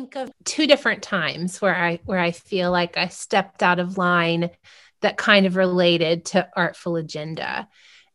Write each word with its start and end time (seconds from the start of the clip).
Think 0.00 0.16
of 0.16 0.32
two 0.44 0.66
different 0.66 1.02
times 1.02 1.60
where 1.60 1.74
I 1.74 2.00
where 2.04 2.18
I 2.18 2.30
feel 2.30 2.70
like 2.70 2.96
I 2.96 3.08
stepped 3.08 3.62
out 3.62 3.78
of 3.78 3.98
line 3.98 4.50
that 5.02 5.16
kind 5.16 5.46
of 5.46 5.56
related 5.56 6.24
to 6.26 6.48
artful 6.56 6.96
agenda. 6.96 7.68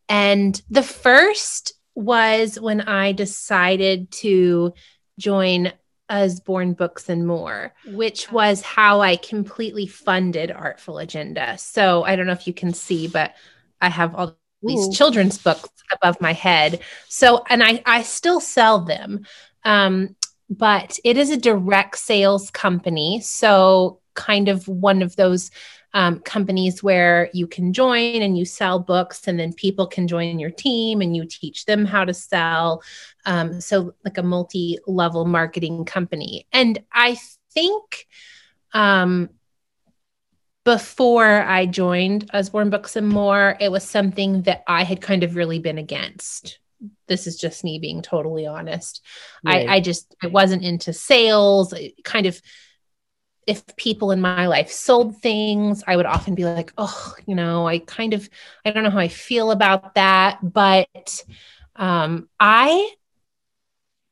And 0.08 0.60
the 0.68 0.82
first 0.82 1.72
was 1.94 2.60
when 2.60 2.80
I 2.80 3.12
decided 3.12 4.10
to 4.12 4.74
join 5.18 5.72
Usborne 6.08 6.74
Books 6.74 7.08
and 7.08 7.26
More, 7.26 7.72
which 7.86 8.30
was 8.30 8.62
how 8.62 9.00
I 9.00 9.16
completely 9.16 9.86
funded 9.86 10.52
Artful 10.52 10.98
Agenda. 10.98 11.58
So 11.58 12.04
I 12.04 12.14
don't 12.14 12.26
know 12.26 12.32
if 12.32 12.46
you 12.46 12.52
can 12.52 12.72
see, 12.72 13.08
but 13.08 13.34
I 13.80 13.88
have 13.88 14.14
all 14.14 14.36
these 14.62 14.86
Ooh. 14.86 14.92
children's 14.92 15.38
books 15.38 15.68
above 15.90 16.20
my 16.20 16.32
head. 16.32 16.80
So, 17.08 17.44
and 17.48 17.62
I, 17.62 17.82
I 17.84 18.02
still 18.02 18.40
sell 18.40 18.80
them. 18.80 19.26
Um, 19.64 20.14
but 20.48 20.98
it 21.04 21.16
is 21.16 21.30
a 21.30 21.36
direct 21.36 21.98
sales 21.98 22.50
company. 22.50 23.20
So, 23.20 24.00
kind 24.14 24.48
of 24.48 24.66
one 24.66 25.02
of 25.02 25.16
those 25.16 25.50
um, 25.92 26.20
companies 26.20 26.82
where 26.82 27.28
you 27.32 27.46
can 27.46 27.72
join 27.72 28.22
and 28.22 28.36
you 28.36 28.44
sell 28.44 28.78
books, 28.78 29.26
and 29.26 29.38
then 29.38 29.52
people 29.52 29.86
can 29.86 30.08
join 30.08 30.38
your 30.38 30.50
team 30.50 31.00
and 31.00 31.16
you 31.16 31.26
teach 31.26 31.64
them 31.64 31.84
how 31.84 32.04
to 32.04 32.14
sell. 32.14 32.82
Um, 33.24 33.60
so, 33.60 33.94
like 34.04 34.18
a 34.18 34.22
multi 34.22 34.78
level 34.86 35.24
marketing 35.24 35.84
company. 35.84 36.46
And 36.52 36.78
I 36.92 37.18
think 37.52 38.06
um, 38.72 39.30
before 40.64 41.42
I 41.42 41.66
joined 41.66 42.30
Usborne 42.32 42.70
Books 42.70 42.96
and 42.96 43.08
More, 43.08 43.56
it 43.60 43.70
was 43.70 43.84
something 43.84 44.42
that 44.42 44.64
I 44.66 44.84
had 44.84 45.00
kind 45.00 45.22
of 45.22 45.36
really 45.36 45.58
been 45.58 45.78
against 45.78 46.58
this 47.08 47.26
is 47.26 47.36
just 47.36 47.64
me 47.64 47.78
being 47.78 48.02
totally 48.02 48.46
honest. 48.46 49.02
Right. 49.44 49.68
I, 49.68 49.76
I 49.76 49.80
just 49.80 50.14
I 50.22 50.28
wasn't 50.28 50.64
into 50.64 50.92
sales. 50.92 51.74
kind 52.04 52.26
of 52.26 52.40
if 53.46 53.64
people 53.76 54.10
in 54.10 54.20
my 54.20 54.48
life 54.48 54.70
sold 54.70 55.16
things, 55.18 55.84
I 55.86 55.96
would 55.96 56.06
often 56.06 56.34
be 56.34 56.44
like, 56.44 56.72
oh, 56.78 57.14
you 57.26 57.36
know, 57.36 57.66
I 57.66 57.78
kind 57.78 58.12
of 58.12 58.28
I 58.64 58.70
don't 58.72 58.82
know 58.82 58.90
how 58.90 58.98
I 58.98 59.08
feel 59.08 59.50
about 59.52 59.94
that. 59.94 60.38
But 60.42 61.24
um, 61.76 62.28
I 62.40 62.90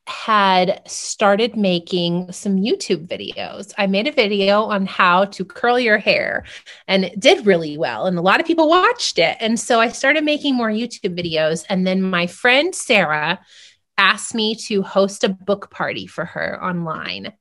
had 0.06 0.82
started 0.86 1.56
making 1.56 2.30
some 2.30 2.56
YouTube 2.56 3.06
videos. 3.08 3.72
I 3.78 3.86
made 3.86 4.06
a 4.06 4.12
video 4.12 4.64
on 4.64 4.84
how 4.84 5.24
to 5.26 5.44
curl 5.44 5.78
your 5.78 5.96
hair 5.96 6.44
and 6.86 7.04
it 7.04 7.18
did 7.18 7.46
really 7.46 7.78
well. 7.78 8.06
And 8.06 8.18
a 8.18 8.22
lot 8.22 8.40
of 8.40 8.46
people 8.46 8.68
watched 8.68 9.18
it. 9.18 9.36
And 9.40 9.58
so 9.58 9.80
I 9.80 9.88
started 9.88 10.22
making 10.24 10.56
more 10.56 10.70
YouTube 10.70 11.18
videos. 11.18 11.64
And 11.70 11.86
then 11.86 12.02
my 12.02 12.26
friend 12.26 12.74
Sarah 12.74 13.40
asked 13.96 14.34
me 14.34 14.54
to 14.66 14.82
host 14.82 15.24
a 15.24 15.30
book 15.30 15.70
party 15.70 16.06
for 16.06 16.24
her 16.26 16.62
online. 16.62 17.32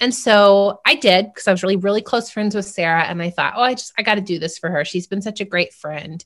And 0.00 0.14
so 0.14 0.80
I 0.86 0.94
did 0.94 1.26
because 1.26 1.46
I 1.46 1.52
was 1.52 1.62
really, 1.62 1.76
really 1.76 2.02
close 2.02 2.30
friends 2.30 2.54
with 2.54 2.64
Sarah. 2.64 3.04
And 3.04 3.22
I 3.22 3.30
thought, 3.30 3.54
oh, 3.56 3.62
I 3.62 3.74
just, 3.74 3.92
I 3.98 4.02
got 4.02 4.14
to 4.14 4.20
do 4.20 4.38
this 4.38 4.58
for 4.58 4.70
her. 4.70 4.84
She's 4.84 5.06
been 5.06 5.22
such 5.22 5.40
a 5.40 5.44
great 5.44 5.74
friend. 5.74 6.24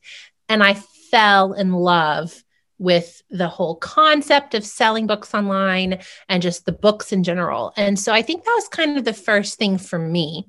And 0.49 0.63
I 0.63 0.75
fell 1.11 1.53
in 1.55 1.73
love 1.73 2.43
with 2.79 3.23
the 3.31 3.49
whole 3.49 3.77
concept 3.77 4.55
of 4.55 4.65
selling 4.65 5.07
books 5.07 5.35
online 5.35 6.01
and 6.29 6.43
just 6.43 6.67
the 6.67 6.73
books 6.73 7.13
in 7.13 7.23
general. 7.25 7.73
And 7.77 7.99
so 7.99 8.13
I 8.13 8.23
think 8.23 8.45
that 8.45 8.55
was 8.55 8.69
kind 8.69 8.99
of 8.99 9.05
the 9.05 9.13
first 9.13 9.59
thing 9.59 9.79
for 9.79 9.99
me. 9.99 10.49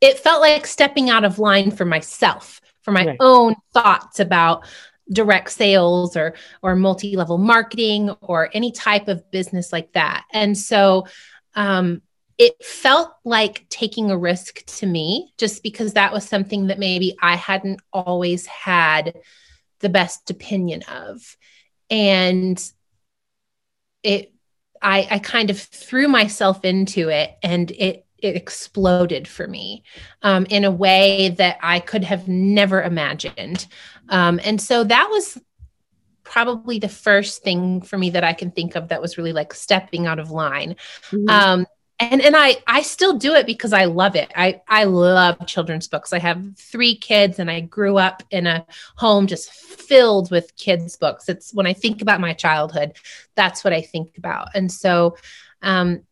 It 0.00 0.18
felt 0.18 0.40
like 0.40 0.66
stepping 0.66 1.10
out 1.10 1.24
of 1.24 1.38
line 1.38 1.70
for 1.70 1.84
myself, 1.84 2.60
for 2.82 2.92
my 2.92 3.06
right. 3.06 3.16
own 3.20 3.54
thoughts 3.72 4.20
about 4.20 4.66
direct 5.10 5.50
sales 5.50 6.16
or 6.16 6.34
or 6.62 6.76
multi-level 6.76 7.38
marketing 7.38 8.10
or 8.20 8.50
any 8.52 8.70
type 8.70 9.08
of 9.08 9.30
business 9.30 9.72
like 9.72 9.92
that. 9.94 10.24
And 10.32 10.56
so 10.56 11.06
um 11.54 12.02
it 12.36 12.62
felt 12.62 13.12
like 13.24 13.66
taking 13.68 14.10
a 14.10 14.18
risk 14.18 14.64
to 14.66 14.86
me 14.86 15.32
just 15.38 15.62
because 15.62 15.94
that 15.94 16.12
was 16.12 16.28
something 16.28 16.68
that 16.68 16.78
maybe 16.78 17.16
I 17.20 17.34
hadn't 17.34 17.80
always 17.92 18.46
had 18.46 19.14
the 19.80 19.88
best 19.88 20.30
opinion 20.30 20.82
of. 20.82 21.36
And 21.90 22.62
it 24.02 24.32
I, 24.80 25.08
I 25.10 25.18
kind 25.18 25.50
of 25.50 25.60
threw 25.60 26.06
myself 26.08 26.64
into 26.64 27.08
it 27.08 27.36
and 27.42 27.70
it 27.72 28.06
it 28.18 28.34
exploded 28.34 29.28
for 29.28 29.46
me 29.46 29.84
um, 30.22 30.44
in 30.50 30.64
a 30.64 30.70
way 30.70 31.30
that 31.30 31.56
I 31.62 31.78
could 31.78 32.02
have 32.02 32.26
never 32.26 32.82
imagined. 32.82 33.66
Um, 34.08 34.40
and 34.42 34.60
so 34.60 34.82
that 34.82 35.08
was 35.08 35.38
probably 36.24 36.80
the 36.80 36.88
first 36.88 37.42
thing 37.42 37.80
for 37.80 37.96
me 37.96 38.10
that 38.10 38.24
I 38.24 38.32
can 38.32 38.50
think 38.50 38.74
of 38.74 38.88
that 38.88 39.00
was 39.00 39.18
really 39.18 39.32
like 39.32 39.54
stepping 39.54 40.06
out 40.06 40.18
of 40.18 40.32
line. 40.32 40.74
Mm-hmm. 41.10 41.28
Um, 41.28 41.66
and 42.00 42.22
and 42.22 42.36
I 42.36 42.56
I 42.66 42.82
still 42.82 43.18
do 43.18 43.34
it 43.34 43.46
because 43.46 43.72
I 43.72 43.86
love 43.86 44.14
it. 44.14 44.30
I 44.36 44.60
I 44.68 44.84
love 44.84 45.46
children's 45.46 45.88
books. 45.88 46.12
I 46.12 46.18
have 46.18 46.56
three 46.56 46.96
kids 46.96 47.38
and 47.38 47.50
I 47.50 47.60
grew 47.60 47.98
up 47.98 48.22
in 48.30 48.46
a 48.46 48.64
home 48.96 49.26
just 49.26 49.50
filled 49.52 50.30
with 50.30 50.54
kids 50.56 50.96
books. 50.96 51.28
It's 51.28 51.52
when 51.52 51.66
I 51.66 51.72
think 51.72 52.00
about 52.02 52.20
my 52.20 52.32
childhood, 52.34 52.92
that's 53.34 53.64
what 53.64 53.72
I 53.72 53.82
think 53.82 54.16
about. 54.18 54.48
And 54.54 54.70
so 54.70 55.16
um 55.62 56.02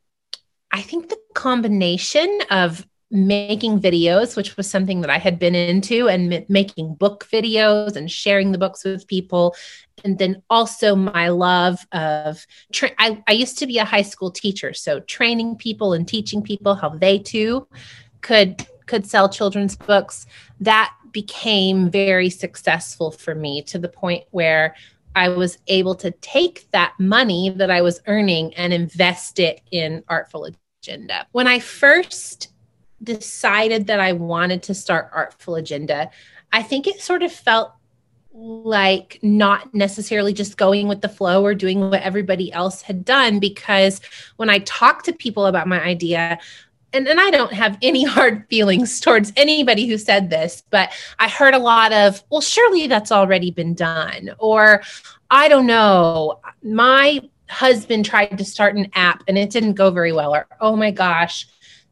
I 0.72 0.82
think 0.82 1.08
the 1.08 1.18
combination 1.34 2.40
of 2.50 2.86
making 3.10 3.80
videos, 3.80 4.36
which 4.36 4.56
was 4.56 4.68
something 4.68 5.00
that 5.00 5.10
I 5.10 5.18
had 5.18 5.38
been 5.38 5.54
into, 5.54 6.08
and 6.08 6.32
m- 6.32 6.44
making 6.48 6.94
book 6.94 7.28
videos 7.32 7.96
and 7.96 8.10
sharing 8.10 8.52
the 8.52 8.58
books 8.58 8.84
with 8.84 9.06
people. 9.06 9.54
And 10.04 10.18
then 10.18 10.42
also 10.50 10.96
my 10.96 11.28
love 11.28 11.86
of, 11.92 12.46
tra- 12.72 12.90
I, 12.98 13.22
I 13.26 13.32
used 13.32 13.58
to 13.58 13.66
be 13.66 13.78
a 13.78 13.84
high 13.84 14.02
school 14.02 14.30
teacher. 14.30 14.74
So 14.74 15.00
training 15.00 15.56
people 15.56 15.92
and 15.92 16.06
teaching 16.06 16.42
people 16.42 16.74
how 16.74 16.90
they 16.90 17.18
too 17.18 17.66
could 18.20 18.66
could 18.86 19.04
sell 19.04 19.28
children's 19.28 19.76
books 19.76 20.26
that 20.60 20.94
became 21.10 21.90
very 21.90 22.30
successful 22.30 23.10
for 23.10 23.34
me 23.34 23.62
to 23.62 23.78
the 23.78 23.88
point 23.88 24.24
where 24.30 24.76
I 25.16 25.28
was 25.30 25.58
able 25.66 25.94
to 25.96 26.10
take 26.10 26.70
that 26.70 26.92
money 26.98 27.50
that 27.50 27.70
I 27.70 27.80
was 27.82 28.00
earning 28.06 28.54
and 28.54 28.72
invest 28.72 29.40
it 29.40 29.60
in 29.72 30.04
Artful 30.08 30.48
Agenda. 30.82 31.26
When 31.32 31.48
I 31.48 31.58
first 31.58 32.52
decided 33.02 33.86
that 33.86 34.00
I 34.00 34.12
wanted 34.12 34.62
to 34.64 34.74
start 34.74 35.10
Artful 35.12 35.56
Agenda, 35.56 36.10
I 36.52 36.62
think 36.62 36.86
it 36.86 37.00
sort 37.00 37.22
of 37.22 37.32
felt 37.32 37.72
like 38.32 39.18
not 39.22 39.74
necessarily 39.74 40.32
just 40.32 40.58
going 40.58 40.88
with 40.88 41.00
the 41.00 41.08
flow 41.08 41.42
or 41.42 41.54
doing 41.54 41.88
what 41.88 42.02
everybody 42.02 42.52
else 42.52 42.82
had 42.82 43.04
done 43.04 43.38
because 43.38 44.00
when 44.36 44.50
I 44.50 44.58
talked 44.58 45.06
to 45.06 45.12
people 45.12 45.46
about 45.46 45.66
my 45.66 45.82
idea, 45.82 46.38
and, 46.92 47.08
and 47.08 47.20
I 47.20 47.30
don't 47.30 47.52
have 47.52 47.78
any 47.82 48.04
hard 48.06 48.46
feelings 48.48 49.00
towards 49.00 49.32
anybody 49.36 49.86
who 49.86 49.98
said 49.98 50.30
this, 50.30 50.62
but 50.70 50.92
I 51.18 51.28
heard 51.28 51.54
a 51.54 51.58
lot 51.58 51.92
of, 51.92 52.22
well, 52.30 52.40
surely 52.40 52.86
that's 52.86 53.12
already 53.12 53.50
been 53.50 53.74
done. 53.74 54.30
Or 54.38 54.82
I 55.30 55.48
don't 55.48 55.66
know, 55.66 56.40
my 56.62 57.20
husband 57.48 58.04
tried 58.04 58.36
to 58.38 58.44
start 58.44 58.76
an 58.76 58.90
app 58.94 59.22
and 59.28 59.38
it 59.38 59.50
didn't 59.50 59.74
go 59.74 59.90
very 59.90 60.12
well. 60.12 60.34
Or, 60.34 60.46
oh 60.60 60.76
my 60.76 60.90
gosh, 60.90 61.46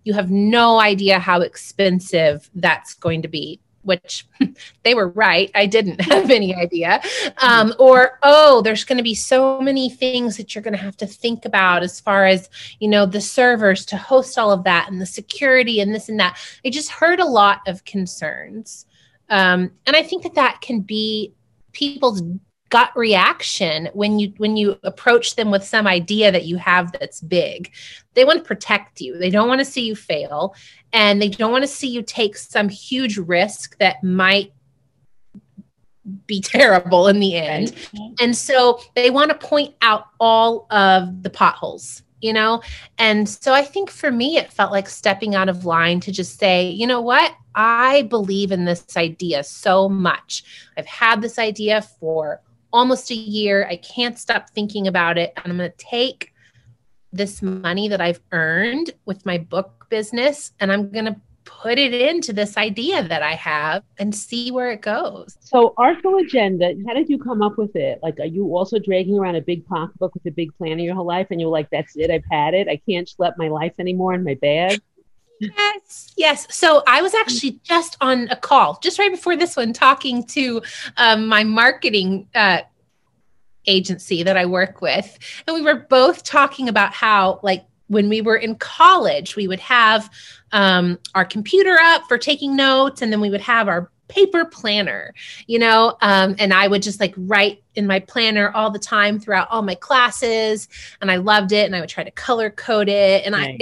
you 0.05 0.13
have 0.13 0.31
no 0.31 0.79
idea 0.79 1.19
how 1.19 1.41
expensive 1.41 2.51
that's 2.55 2.95
going 2.95 3.23
to 3.23 3.29
be 3.29 3.61
which 3.85 4.27
they 4.83 4.95
were 4.95 5.09
right. 5.09 5.51
I 5.55 5.67
didn't 5.67 6.01
have 6.11 6.31
any 6.31 6.55
idea. 6.55 7.01
Um, 7.39 7.75
or, 7.79 8.19
oh, 8.23 8.63
there's 8.63 8.85
going 8.85 8.99
to 8.99 9.05
be 9.05 9.15
so 9.15 9.61
many 9.61 9.91
things 9.91 10.37
that 10.37 10.55
you're 10.55 10.63
going 10.63 10.77
to 10.77 10.83
have 10.83 10.97
to 10.99 11.07
think 11.07 11.45
about 11.45 11.83
as 11.83 12.01
far 12.01 12.27
as, 12.27 12.49
you 12.81 12.89
know, 12.89 13.07
the 13.07 13.21
servers 13.21 13.85
to 13.87 13.97
host 13.97 14.39
all 14.39 14.51
of 14.51 14.65
that 14.65 14.91
and 14.91 15.01
the 15.01 15.07
security 15.07 15.81
and 15.81 15.95
this 15.95 16.09
and 16.09 16.19
that. 16.19 16.39
I 16.65 16.71
just 16.71 16.91
heard 16.91 17.21
a 17.21 17.27
lot 17.27 17.61
of 17.67 17.85
concerns. 17.85 18.87
Um, 19.29 19.71
and 19.87 19.97
I 19.97 20.03
think 20.03 20.23
that 20.25 20.35
that 20.35 20.61
can 20.61 20.81
be 20.81 21.35
people's 21.73 22.23
gut 22.71 22.91
reaction 22.97 23.89
when 23.93 24.19
you 24.19 24.33
when 24.39 24.57
you 24.57 24.79
approach 24.83 25.37
them 25.37 25.51
with 25.51 25.63
some 25.63 25.87
idea 25.87 26.33
that 26.33 26.45
you 26.45 26.57
have 26.57 26.91
that's 26.93 27.21
big 27.21 27.73
they 28.15 28.25
want 28.25 28.39
to 28.39 28.45
protect 28.45 29.01
you 29.01 29.17
they 29.19 29.31
don't 29.31 29.49
want 29.49 29.61
to 29.61 29.65
see 29.65 29.87
you 29.87 29.95
fail 29.95 30.55
and 30.93 31.21
they 31.21 31.29
don't 31.29 31.53
want 31.53 31.63
to 31.63 31.69
see 31.69 31.89
you 31.89 32.03
take 32.03 32.37
some 32.37 32.69
huge 32.69 33.19
risk 33.19 33.77
that 33.79 34.03
might 34.03 34.53
be 36.27 36.41
terrible 36.43 37.09
in 37.09 37.21
the 37.21 37.37
end. 37.37 37.75
And 38.21 38.37
so 38.37 38.81
they 38.95 39.11
want 39.11 39.31
to 39.31 39.47
point 39.47 39.75
out 39.83 40.07
all 40.21 40.67
of 40.71 41.23
the 41.23 41.31
potholes, 41.31 42.03
you 42.21 42.33
know? 42.33 42.63
And 42.99 43.29
so 43.29 43.53
I 43.53 43.63
think 43.63 43.91
for 43.91 44.11
me, 44.11 44.37
it 44.37 44.53
felt 44.53 44.73
like 44.73 44.89
stepping 44.89 45.35
out 45.35 45.49
of 45.49 45.65
line 45.65 46.01
to 46.01 46.13
just 46.13 46.39
say, 46.39 46.69
you 46.69 46.87
know 46.87 47.01
what? 47.01 47.33
I 47.55 48.03
believe 48.03 48.53
in 48.53 48.65
this 48.65 48.97
idea 48.97 49.45
so 49.45 49.89
much. 49.89 50.45
I've 50.77 50.87
had 50.87 51.23
this 51.23 51.39
idea 51.39 51.83
for 51.83 52.41
almost 52.75 53.11
a 53.11 53.15
year. 53.15 53.67
I 53.67 53.77
can't 53.77 54.19
stop 54.19 54.51
thinking 54.51 54.89
about 54.89 55.17
it. 55.17 55.33
And 55.37 55.51
I'm 55.51 55.57
going 55.57 55.71
to 55.71 55.77
take 55.79 56.35
this 57.13 57.41
money 57.41 57.89
that 57.89 58.01
I've 58.01 58.21
earned 58.33 58.91
with 59.07 59.25
my 59.25 59.39
book 59.39 59.87
business 59.89 60.53
and 60.59 60.73
I'm 60.73 60.91
going 60.91 61.05
to 61.05 61.17
put 61.45 61.79
it 61.79 61.95
into 61.95 62.33
this 62.33 62.57
idea 62.57 63.07
that 63.07 63.23
I 63.23 63.35
have 63.35 63.85
and 63.99 64.15
see 64.15 64.51
where 64.51 64.73
it 64.73 64.81
goes. 64.81 65.37
So, 65.41 65.75
Artful 65.79 66.17
Agenda, 66.17 66.75
how 66.87 66.95
did 66.95 67.09
you 67.09 67.19
come 67.19 67.43
up 67.43 67.57
with 67.57 67.77
it? 67.77 68.01
Like, 68.03 68.19
are 68.19 68.27
you 68.27 68.57
also 68.57 68.79
dragging 68.79 69.19
around 69.19 69.37
a 69.37 69.43
big 69.43 69.65
pocketbook 69.67 70.15
with 70.15 70.27
a 70.27 70.31
big 70.31 70.57
plan 70.57 70.73
in 70.73 70.81
your 70.81 70.95
whole 70.95 71.07
life 71.07 71.29
and 71.31 71.41
you're 71.41 71.51
like, 71.51 71.71
that's 71.71 71.97
it, 71.97 72.11
I've 72.11 72.25
had 72.31 72.55
it. 72.55 72.67
I 72.67 72.81
can't 72.89 73.09
schlep 73.09 73.35
my 73.37 73.49
life 73.49 73.75
anymore 73.79 74.15
in 74.15 74.25
my 74.25 74.35
bag? 74.35 74.81
Yes, 75.41 76.13
yes. 76.17 76.47
So 76.55 76.83
I 76.87 77.03
was 77.03 77.15
actually 77.15 77.61
just 77.63 77.97
on 78.01 78.29
a 78.29 78.37
call 78.37 78.79
just 78.83 78.99
right 78.99 79.11
before 79.11 79.37
this 79.37 79.57
one, 79.57 79.73
talking 79.73 80.25
to 80.29 80.63
um, 80.97 81.27
my 81.27 81.45
marketing 81.45 82.29
uh, 82.35 82.61
agency 83.67 84.23
that 84.23 84.37
I 84.37 84.47
work 84.47 84.81
with, 84.81 85.19
and 85.47 85.55
we 85.55 85.63
were 85.63 85.87
both 85.91 86.23
talking 86.23 86.69
about 86.69 86.93
how, 86.93 87.41
like, 87.43 87.65
when 87.89 88.09
we 88.09 88.23
were 88.23 88.37
in 88.37 88.55
college, 88.55 89.37
we 89.37 89.47
would 89.47 89.61
have 89.61 90.11
um, 90.53 90.99
our 91.15 91.25
computer 91.25 91.77
up 91.81 92.03
for 92.09 92.17
taking 92.17 92.57
notes, 92.57 93.03
and 93.03 93.13
then 93.13 93.21
we 93.21 93.31
would 93.31 93.43
have 93.43 93.69
our 93.69 93.91
paper 94.09 94.45
planner, 94.45 95.13
you 95.47 95.59
know, 95.59 95.97
um, 96.01 96.37
and 96.39 96.53
I 96.53 96.69
would 96.69 96.83
just 96.83 97.01
like 97.01 97.15
write 97.17 97.63
in 97.75 97.87
my 97.87 98.01
planner 98.01 98.51
all 98.51 98.71
the 98.71 98.79
time 98.79 99.19
throughout 99.19 99.49
all 99.51 99.63
my 99.63 99.75
classes, 99.75 100.69
and 101.01 101.11
I 101.11 101.17
loved 101.17 101.53
it, 101.53 101.67
and 101.67 101.75
I 101.75 101.81
would 101.81 101.89
try 101.89 102.05
to 102.05 102.11
color 102.11 102.51
code 102.51 102.89
it, 102.89 103.27
and 103.27 103.35
I 103.35 103.57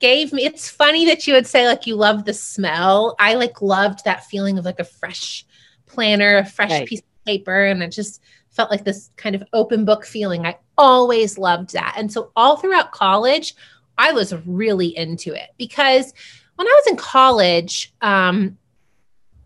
gave 0.00 0.32
me. 0.32 0.44
It's 0.44 0.68
funny 0.68 1.06
that 1.06 1.26
you 1.26 1.34
would 1.34 1.46
say 1.46 1.66
like 1.66 1.86
you 1.86 1.96
love 1.96 2.24
the 2.24 2.34
smell. 2.34 3.14
I 3.18 3.34
like 3.34 3.62
loved 3.62 4.04
that 4.04 4.24
feeling 4.24 4.58
of 4.58 4.64
like 4.64 4.80
a 4.80 4.84
fresh 4.84 5.46
planner, 5.86 6.38
a 6.38 6.44
fresh 6.44 6.70
right. 6.70 6.88
piece 6.88 7.00
of 7.00 7.24
paper, 7.24 7.64
and 7.64 7.82
it 7.82 7.90
just 7.90 8.22
felt 8.50 8.70
like 8.70 8.84
this 8.84 9.10
kind 9.16 9.34
of 9.36 9.44
open 9.52 9.84
book 9.84 10.04
feeling. 10.04 10.46
I 10.46 10.58
always 10.76 11.38
loved 11.38 11.72
that, 11.74 11.94
and 11.96 12.12
so 12.12 12.32
all 12.34 12.56
throughout 12.56 12.92
college. 12.92 13.54
I 13.98 14.12
was 14.12 14.32
really 14.46 14.96
into 14.96 15.34
it 15.34 15.50
because 15.58 16.14
when 16.54 16.66
I 16.66 16.80
was 16.82 16.86
in 16.90 16.96
college, 16.96 17.92
um, 18.00 18.56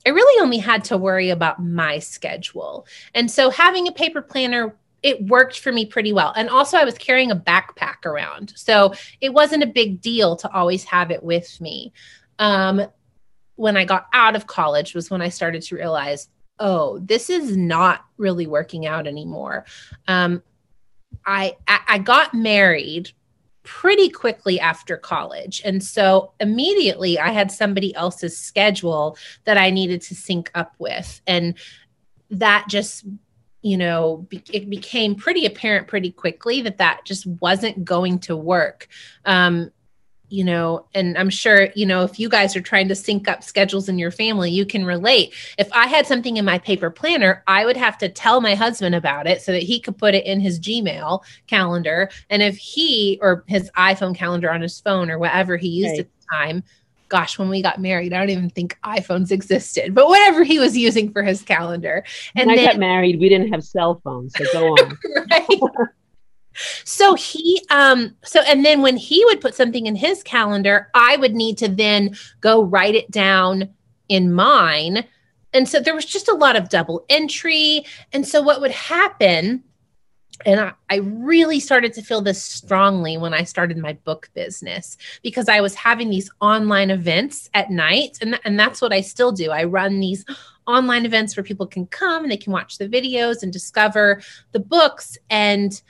I 0.07 0.11
really 0.11 0.41
only 0.43 0.59
had 0.59 0.85
to 0.85 0.97
worry 0.97 1.31
about 1.31 1.63
my 1.63 1.99
schedule. 1.99 2.87
And 3.15 3.31
so 3.31 3.51
having 3.51 3.89
a 3.89 3.93
paper 3.93 4.23
planner 4.23 4.77
it 5.05 5.23
worked 5.27 5.61
for 5.61 5.71
me 5.71 5.85
pretty 5.85 6.15
well. 6.15 6.33
And 6.35 6.49
also, 6.49 6.79
I 6.79 6.85
was 6.85 6.97
carrying 6.97 7.31
a 7.31 7.37
backpack 7.37 8.07
around. 8.07 8.55
So 8.57 8.95
it 9.21 9.35
wasn't 9.35 9.63
a 9.63 9.67
big 9.67 10.01
deal 10.01 10.35
to 10.37 10.51
always 10.51 10.83
have 10.85 11.11
it 11.11 11.23
with 11.23 11.61
me. 11.61 11.93
Um, 12.39 12.87
when 13.57 13.77
I 13.77 13.85
got 13.85 14.07
out 14.15 14.35
of 14.35 14.47
college, 14.47 14.95
was 14.95 15.11
when 15.11 15.21
I 15.21 15.29
started 15.29 15.61
to 15.63 15.77
realize, 15.77 16.29
oh, 16.59 16.99
this 17.01 17.29
is 17.29 17.55
not 17.55 18.07
really 18.17 18.47
working 18.47 18.87
out 18.87 19.07
anymore. 19.07 19.67
Um, 20.09 20.43
I, 21.27 21.57
I 21.69 21.99
got 21.99 22.33
married 22.33 23.11
pretty 23.63 24.09
quickly 24.09 24.59
after 24.59 24.97
college. 24.97 25.61
And 25.67 25.85
so 25.85 26.33
immediately 26.41 27.19
I 27.19 27.31
had 27.31 27.53
somebody 27.53 27.95
else's 27.95 28.39
schedule 28.39 29.19
that 29.45 29.59
I 29.59 29.71
needed 29.71 30.01
to 30.03 30.15
sync 30.15 30.51
up 30.55 30.75
with. 30.79 31.21
And 31.27 31.55
that 32.31 32.67
just 32.69 33.05
you 33.65 33.77
know 33.77 34.27
be, 34.29 34.43
it 34.53 34.71
became 34.71 35.15
pretty 35.15 35.47
apparent 35.47 35.89
pretty 35.89 36.13
quickly 36.13 36.61
that 36.63 36.79
that 36.79 37.01
just 37.05 37.27
wasn't 37.41 37.85
going 37.85 38.19
to 38.19 38.37
work 38.37 38.89
um, 39.25 39.71
you 40.35 40.43
know, 40.43 40.87
and 40.95 41.17
I'm 41.17 41.31
sure, 41.31 41.69
you 41.77 41.87
know, 41.87 42.03
if 42.03 42.19
you 42.19 42.29
guys 42.29 42.57
are 42.57 42.61
trying 42.61 42.89
to 42.89 42.97
sync 42.97 43.29
up 43.29 43.45
schedules 43.45 43.89
in 43.89 43.99
your 43.99 44.11
family, 44.11 44.51
you 44.51 44.67
can 44.67 44.85
relate. 44.85 45.33
If 45.59 45.73
I 45.73 45.87
had 45.87 46.07
something 46.07 46.37
in 46.37 46.45
my 46.45 46.59
paper 46.59 46.91
planner, 46.91 47.45
I 47.47 47.65
would 47.65 47.77
have 47.77 47.99
to 47.99 48.09
tell 48.09 48.41
my 48.41 48.57
husband 48.57 48.97
about 48.97 49.29
it 49.29 49.43
so 49.43 49.53
that 49.53 49.63
he 49.63 49.79
could 49.79 49.97
put 49.97 50.15
it 50.15 50.27
in 50.27 50.41
his 50.41 50.59
Gmail 50.59 51.23
calendar. 51.47 52.11
And 52.31 52.43
if 52.43 52.57
he 52.57 53.19
or 53.23 53.45
his 53.47 53.71
iPhone 53.77 54.17
calendar 54.17 54.51
on 54.51 54.61
his 54.61 54.81
phone 54.81 55.09
or 55.09 55.21
whatever 55.21 55.57
he 55.57 55.69
used 55.69 55.91
right. 55.91 56.01
at 56.01 56.07
the 56.07 56.37
time, 56.37 56.65
gosh, 57.09 57.39
when 57.39 57.49
we 57.49 57.63
got 57.63 57.81
married, 57.81 58.13
I 58.13 58.19
don't 58.19 58.31
even 58.31 58.51
think 58.51 58.79
iPhones 58.85 59.31
existed, 59.31 59.95
but 59.95 60.09
whatever 60.09 60.45
he 60.45 60.59
was 60.59 60.77
using 60.77 61.13
for 61.13 61.23
his 61.23 61.43
calendar. 61.43 62.05
And 62.35 62.49
when 62.49 62.57
then, 62.57 62.69
I 62.69 62.73
got 62.73 62.79
married, 62.79 63.21
we 63.21 63.29
didn't 63.29 63.53
have 63.53 63.65
cell 63.65 64.01
phones. 64.03 64.33
So 64.37 64.45
go 64.53 64.69
on. 64.69 64.99
right. 65.31 65.61
So 66.85 67.15
he 67.15 67.65
um 67.71 68.15
so 68.25 68.41
and 68.43 68.65
then 68.65 68.81
when 68.81 68.97
he 68.97 69.25
would 69.25 69.41
put 69.41 69.55
something 69.55 69.87
in 69.87 69.97
his 69.97 70.23
calendar, 70.23 70.89
I 70.95 71.17
would 71.17 71.35
need 71.35 71.59
to 71.59 71.69
then 71.69 72.17
go 72.41 72.63
write 72.63 72.95
it 72.95 73.11
down 73.11 73.71
in 74.09 74.33
mine. 74.33 75.05
And 75.53 75.69
so 75.69 75.81
there 75.81 75.95
was 75.95 76.05
just 76.05 76.29
a 76.29 76.35
lot 76.35 76.57
of 76.57 76.69
double 76.69 77.05
entry. 77.09 77.85
And 78.13 78.27
so 78.27 78.43
what 78.43 78.61
would 78.61 78.71
happen 78.71 79.63
and 80.45 80.61
I, 80.61 80.73
I, 80.91 80.97
really 80.97 81.61
started 81.61 81.93
to 81.95 82.03
feel 82.03 82.21
this 82.21 82.43
strongly 82.43 83.17
when 83.17 83.33
I 83.33 83.45
started 83.45 83.79
my 83.79 83.93
book 83.93 84.31
business 84.35 84.97
because 85.23 85.49
I 85.49 85.61
was 85.61 85.75
having 85.75 86.11
these 86.11 86.31
online 86.41 86.91
events 86.91 87.49
at 87.55 87.71
night. 87.71 88.19
And, 88.21 88.33
th- 88.33 88.43
and 88.45 88.59
that's 88.59 88.81
what 88.81 88.93
I 88.93 89.01
still 89.01 89.33
do. 89.33 89.51
I 89.51 89.65
run 89.65 90.01
these 90.01 90.25
online 90.67 91.05
events 91.05 91.37
where 91.37 91.45
people 91.45 91.67
can 91.67 91.87
come 91.87 92.25
and 92.25 92.33
they 92.33 92.37
can 92.37 92.53
watch 92.53 92.79
the 92.79 92.89
videos 92.89 93.43
and 93.43 93.53
discover 93.53 94.21
the 94.53 94.61
books. 94.61 95.17
And 95.31 95.81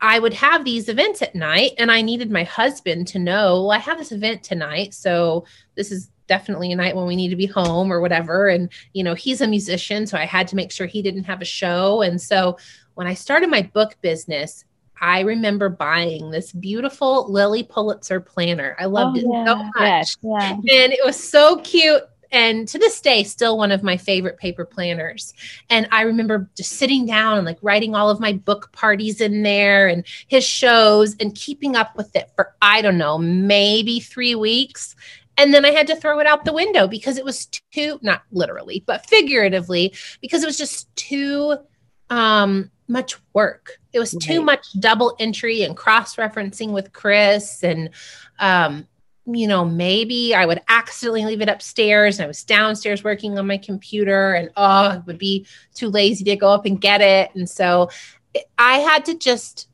I 0.00 0.18
would 0.18 0.34
have 0.34 0.64
these 0.64 0.88
events 0.88 1.22
at 1.22 1.34
night, 1.34 1.72
and 1.76 1.90
I 1.90 2.02
needed 2.02 2.30
my 2.30 2.44
husband 2.44 3.08
to 3.08 3.18
know, 3.18 3.62
well, 3.62 3.72
I 3.72 3.78
have 3.78 3.98
this 3.98 4.12
event 4.12 4.44
tonight. 4.44 4.94
So 4.94 5.44
this 5.74 5.90
is 5.90 6.08
definitely 6.28 6.70
a 6.70 6.76
night 6.76 6.94
when 6.94 7.06
we 7.06 7.16
need 7.16 7.30
to 7.30 7.36
be 7.36 7.46
home 7.46 7.92
or 7.92 8.00
whatever. 8.00 8.48
And, 8.48 8.70
you 8.92 9.02
know, 9.02 9.14
he's 9.14 9.40
a 9.40 9.48
musician. 9.48 10.06
So 10.06 10.16
I 10.16 10.26
had 10.26 10.46
to 10.48 10.56
make 10.56 10.70
sure 10.70 10.86
he 10.86 11.02
didn't 11.02 11.24
have 11.24 11.42
a 11.42 11.46
show. 11.46 12.02
And 12.02 12.20
so 12.20 12.58
when 12.98 13.06
I 13.06 13.14
started 13.14 13.48
my 13.48 13.62
book 13.62 13.96
business, 14.00 14.64
I 15.00 15.20
remember 15.20 15.68
buying 15.68 16.32
this 16.32 16.50
beautiful 16.50 17.30
Lilly 17.30 17.62
Pulitzer 17.62 18.18
planner. 18.18 18.74
I 18.76 18.86
loved 18.86 19.18
oh, 19.18 19.20
it 19.20 19.26
yeah. 19.32 19.44
so 19.44 19.54
much. 19.54 19.72
Yes, 19.76 20.16
yeah. 20.20 20.52
And 20.54 20.92
it 20.92 20.98
was 21.04 21.16
so 21.16 21.58
cute 21.58 22.02
and 22.32 22.66
to 22.66 22.76
this 22.76 23.00
day 23.00 23.22
still 23.22 23.56
one 23.56 23.70
of 23.70 23.84
my 23.84 23.96
favorite 23.96 24.36
paper 24.36 24.66
planners 24.66 25.32
and 25.70 25.88
i 25.90 26.02
remember 26.02 26.50
just 26.58 26.72
sitting 26.72 27.06
down 27.06 27.38
and 27.38 27.46
like 27.46 27.56
writing 27.62 27.94
all 27.94 28.10
of 28.10 28.20
my 28.20 28.34
book 28.34 28.70
parties 28.72 29.22
in 29.22 29.42
there 29.42 29.88
and 29.88 30.04
his 30.26 30.44
shows 30.44 31.16
and 31.20 31.34
keeping 31.34 31.74
up 31.74 31.96
with 31.96 32.14
it 32.14 32.30
for 32.36 32.54
i 32.60 32.82
don't 32.82 32.98
know 32.98 33.16
maybe 33.16 33.98
3 33.98 34.34
weeks 34.34 34.94
and 35.38 35.54
then 35.54 35.64
i 35.64 35.70
had 35.70 35.86
to 35.86 35.96
throw 35.96 36.18
it 36.18 36.26
out 36.26 36.44
the 36.44 36.52
window 36.52 36.86
because 36.86 37.16
it 37.16 37.24
was 37.24 37.46
too 37.72 37.98
not 38.02 38.24
literally 38.30 38.84
but 38.86 39.08
figuratively 39.08 39.94
because 40.20 40.42
it 40.42 40.46
was 40.46 40.58
just 40.58 40.94
too 40.96 41.56
um 42.10 42.70
much 42.88 43.16
work 43.34 43.78
it 43.92 43.98
was 43.98 44.14
right. 44.14 44.22
too 44.22 44.40
much 44.40 44.66
double 44.80 45.14
entry 45.18 45.62
and 45.62 45.76
cross 45.76 46.16
referencing 46.16 46.72
with 46.72 46.92
kris 46.92 47.62
and 47.62 47.90
um 48.40 48.86
you 49.34 49.46
know, 49.46 49.64
maybe 49.64 50.34
I 50.34 50.46
would 50.46 50.62
accidentally 50.68 51.24
leave 51.24 51.42
it 51.42 51.48
upstairs 51.48 52.18
and 52.18 52.24
I 52.24 52.28
was 52.28 52.42
downstairs 52.44 53.04
working 53.04 53.38
on 53.38 53.46
my 53.46 53.58
computer 53.58 54.32
and 54.32 54.50
oh, 54.56 54.62
I 54.62 55.02
would 55.06 55.18
be 55.18 55.46
too 55.74 55.88
lazy 55.88 56.24
to 56.24 56.36
go 56.36 56.48
up 56.48 56.64
and 56.64 56.80
get 56.80 57.00
it. 57.00 57.34
And 57.34 57.48
so 57.48 57.90
I 58.56 58.78
had 58.78 59.04
to 59.06 59.14
just, 59.14 59.68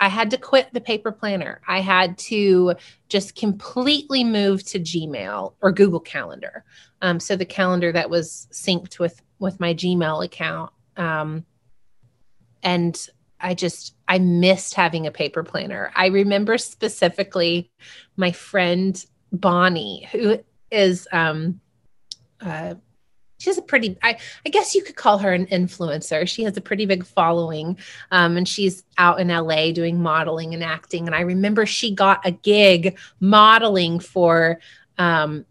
I 0.00 0.08
had 0.08 0.30
to 0.30 0.38
quit 0.38 0.68
the 0.72 0.80
paper 0.80 1.12
planner. 1.12 1.60
I 1.68 1.80
had 1.80 2.16
to 2.18 2.74
just 3.08 3.36
completely 3.36 4.24
move 4.24 4.64
to 4.66 4.80
Gmail 4.80 5.54
or 5.60 5.72
Google 5.72 6.00
Calendar. 6.00 6.64
Um, 7.02 7.20
so 7.20 7.36
the 7.36 7.44
calendar 7.44 7.92
that 7.92 8.08
was 8.08 8.48
synced 8.52 8.98
with 8.98 9.20
with 9.38 9.58
my 9.58 9.74
Gmail 9.74 10.24
account. 10.24 10.70
Um, 10.96 11.46
and 12.62 13.08
I 13.40 13.54
just 13.54 13.94
I 14.06 14.18
missed 14.18 14.74
having 14.74 15.06
a 15.06 15.10
paper 15.10 15.42
planner. 15.42 15.92
I 15.94 16.06
remember 16.06 16.58
specifically 16.58 17.70
my 18.16 18.32
friend 18.32 19.02
Bonnie, 19.32 20.08
who 20.12 20.40
is 20.70 21.08
um 21.12 21.60
uh 22.40 22.74
she 23.40 23.48
has 23.48 23.58
a 23.58 23.62
pretty 23.62 23.96
I, 24.02 24.18
I 24.44 24.50
guess 24.50 24.74
you 24.74 24.82
could 24.82 24.96
call 24.96 25.18
her 25.18 25.32
an 25.32 25.46
influencer 25.46 26.28
she 26.28 26.42
has 26.44 26.56
a 26.56 26.60
pretty 26.60 26.86
big 26.86 27.04
following 27.04 27.78
um, 28.12 28.36
and 28.36 28.46
she's 28.46 28.84
out 28.98 29.18
in 29.18 29.28
la 29.28 29.72
doing 29.72 30.00
modeling 30.00 30.54
and 30.54 30.62
acting 30.62 31.06
and 31.06 31.14
i 31.14 31.22
remember 31.22 31.64
she 31.66 31.92
got 31.92 32.24
a 32.24 32.30
gig 32.30 32.98
modeling 33.18 33.98
for 33.98 34.60
um, 34.98 35.46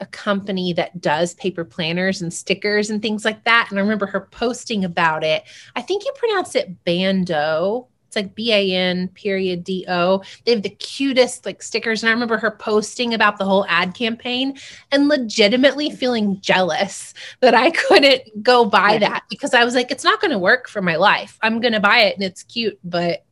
a 0.00 0.06
company 0.06 0.72
that 0.72 1.00
does 1.00 1.34
paper 1.34 1.64
planners 1.64 2.22
and 2.22 2.32
stickers 2.32 2.90
and 2.90 3.02
things 3.02 3.24
like 3.24 3.44
that. 3.44 3.68
And 3.70 3.78
I 3.78 3.82
remember 3.82 4.06
her 4.06 4.28
posting 4.30 4.84
about 4.84 5.22
it. 5.22 5.44
I 5.76 5.82
think 5.82 6.04
you 6.04 6.12
pronounce 6.16 6.54
it 6.54 6.84
Bando. 6.84 7.86
It's 8.06 8.16
like 8.16 8.34
B 8.34 8.52
A 8.52 8.74
N 8.74 9.06
period 9.08 9.62
D 9.62 9.84
O. 9.88 10.22
They 10.44 10.50
have 10.52 10.62
the 10.62 10.70
cutest 10.70 11.46
like 11.46 11.62
stickers. 11.62 12.02
And 12.02 12.10
I 12.10 12.12
remember 12.12 12.38
her 12.38 12.50
posting 12.50 13.14
about 13.14 13.38
the 13.38 13.44
whole 13.44 13.64
ad 13.68 13.94
campaign 13.94 14.58
and 14.90 15.06
legitimately 15.06 15.90
feeling 15.90 16.40
jealous 16.40 17.14
that 17.38 17.54
I 17.54 17.70
couldn't 17.70 18.42
go 18.42 18.64
buy 18.64 18.98
that 18.98 19.22
because 19.30 19.54
I 19.54 19.64
was 19.64 19.76
like, 19.76 19.92
it's 19.92 20.02
not 20.02 20.20
going 20.20 20.32
to 20.32 20.40
work 20.40 20.68
for 20.68 20.82
my 20.82 20.96
life. 20.96 21.38
I'm 21.40 21.60
going 21.60 21.74
to 21.74 21.78
buy 21.78 21.98
it 21.98 22.16
and 22.16 22.24
it's 22.24 22.42
cute, 22.42 22.80
but 22.82 23.24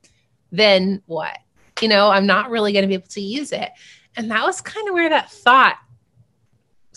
then 0.53 1.03
what? 1.07 1.37
You 1.81 1.89
know, 1.89 2.11
I'm 2.11 2.27
not 2.27 2.51
really 2.51 2.73
going 2.73 2.83
to 2.83 2.89
be 2.89 2.95
able 2.95 3.09
to 3.09 3.21
use 3.21 3.51
it. 3.51 3.71
And 4.17 4.31
that 4.31 4.45
was 4.45 4.61
kind 4.61 4.89
of 4.89 4.95
where 4.95 5.09
that 5.09 5.31
thought 5.31 5.77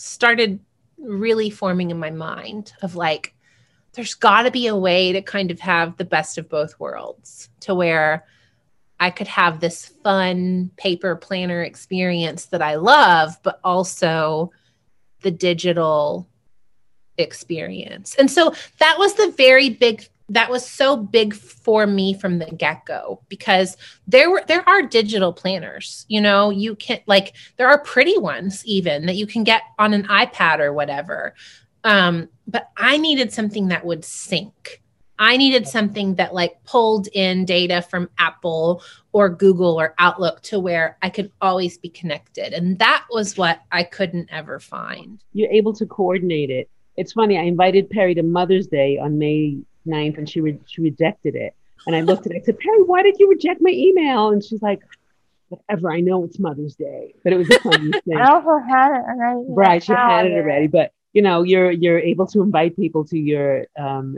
started 0.02 0.60
really 0.98 1.50
forming 1.50 1.92
in 1.92 2.00
my 2.00 2.10
mind 2.10 2.74
of 2.82 2.96
like, 2.96 3.34
there's 3.94 4.14
got 4.14 4.44
to 4.44 4.52
be 4.52 4.68
a 4.68 4.76
way 4.76 5.12
to 5.12 5.22
kind 5.22 5.52
of 5.52 5.60
have 5.60 5.98
the 5.98 6.06
best 6.06 6.38
of 6.38 6.50
both 6.50 6.80
worlds 6.80 7.50
to 7.62 7.76
where 7.76 8.26
I 9.00 9.10
could 9.10 9.28
have 9.28 9.60
this 9.60 9.88
fun 10.04 10.72
paper 10.78 11.16
planner 11.16 11.64
experience 11.64 12.46
that 12.48 12.62
I 12.62 12.76
love, 12.76 13.36
but 13.44 13.60
also 13.64 14.52
the 15.22 15.32
digital 15.32 16.30
experience. 17.18 18.16
And 18.16 18.30
so 18.30 18.54
that 18.80 18.96
was 18.98 19.16
the 19.16 19.34
very 19.36 19.70
big 19.70 20.08
that 20.32 20.50
was 20.50 20.68
so 20.68 20.96
big 20.96 21.34
for 21.34 21.86
me 21.86 22.14
from 22.14 22.40
the 22.40 22.46
get-go 22.46 23.22
because 23.30 23.78
there 24.08 24.30
were 24.30 24.44
there 24.48 24.68
are 24.68 24.82
digital 24.82 25.34
planners 25.34 26.06
you 26.08 26.22
know 26.22 26.50
you 26.50 26.76
can 26.76 27.00
like 27.06 27.34
there 27.58 27.68
are 27.68 27.84
pretty 27.84 28.18
ones 28.18 28.66
even 28.66 29.06
that 29.06 29.16
you 29.16 29.28
can 29.28 29.44
get 29.44 29.62
on 29.78 29.94
an 29.94 30.04
ipad 30.08 30.60
or 30.60 30.74
whatever 30.74 31.34
um, 31.84 32.30
but 32.48 32.70
I 32.78 32.98
needed 32.98 33.32
something 33.32 33.70
that 33.70 33.86
would 33.86 34.06
sync. 34.06 34.82
I 35.20 35.38
needed 35.38 35.68
something 35.68 36.16
that 36.16 36.34
like 36.34 36.64
pulled 36.64 37.08
in 37.14 37.46
data 37.46 37.84
from 37.84 38.10
Apple 38.18 38.82
or 39.12 39.30
Google 39.30 39.80
or 39.80 39.94
Outlook 40.00 40.42
to 40.44 40.60
where 40.60 40.98
I 41.04 41.12
could 41.12 41.32
always 41.42 41.78
be 41.78 41.90
connected. 41.90 42.54
And 42.54 42.80
that 42.80 43.06
was 43.12 43.38
what 43.38 43.62
I 43.72 43.84
couldn't 43.84 44.30
ever 44.32 44.60
find. 44.60 45.24
You're 45.34 45.52
able 45.52 45.74
to 45.74 45.86
coordinate 45.86 46.50
it. 46.50 46.70
It's 46.98 47.14
funny, 47.14 47.38
I 47.38 47.44
invited 47.44 47.90
Perry 47.90 48.16
to 48.16 48.24
Mother's 48.24 48.68
Day 48.68 48.98
on 48.98 49.18
May 49.18 49.60
9th 49.88 50.18
and 50.18 50.30
she, 50.30 50.42
re- 50.42 50.60
she 50.66 50.82
rejected 50.82 51.36
it. 51.36 51.56
And 51.88 51.96
I 51.96 52.02
looked 52.02 52.26
at 52.28 52.34
it, 52.34 52.42
I 52.42 52.46
said, 52.46 52.60
Perry, 52.60 52.84
why 52.84 53.02
did 53.02 53.18
you 53.20 53.30
reject 53.30 53.60
my 53.62 53.72
email? 53.72 54.30
And 54.30 54.44
she's 54.44 54.62
like, 54.62 54.82
whatever, 55.50 55.92
I 55.92 56.02
know 56.02 56.24
it's 56.24 56.38
Mother's 56.38 56.76
Day. 56.76 57.16
But 57.24 57.34
it 57.34 57.38
was 57.38 57.50
a 57.50 57.60
funny 57.60 57.92
thing. 58.06 58.18
I 58.18 58.32
also 58.32 58.58
had 58.58 58.92
it 58.92 59.04
already. 59.04 59.46
Right, 59.50 59.84
she 59.84 59.94
had 59.94 60.28
it 60.28 60.34
already. 60.34 60.68
But 60.68 60.94
you 61.14 61.22
know 61.22 61.44
you're 61.44 61.72
you're 61.72 62.00
able 62.00 62.28
to 62.28 62.42
invite 62.42 62.76
people 62.76 63.06
to 63.06 63.18
your 63.18 63.68
um, 63.78 64.18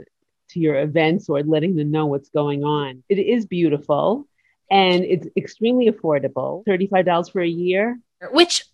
to 0.50 0.60
your 0.60 0.80
events 0.80 1.28
or 1.28 1.42
letting 1.42 1.76
them 1.76 1.90
know 1.90 2.06
what's 2.06 2.28
going 2.28 2.64
on 2.64 3.02
it 3.08 3.18
is 3.18 3.46
beautiful 3.46 4.26
and 4.70 5.04
it's 5.04 5.26
extremely 5.36 5.90
affordable 5.90 6.64
$35 6.64 7.32
for 7.32 7.40
a 7.42 7.48
year 7.48 7.98
which 8.30 8.64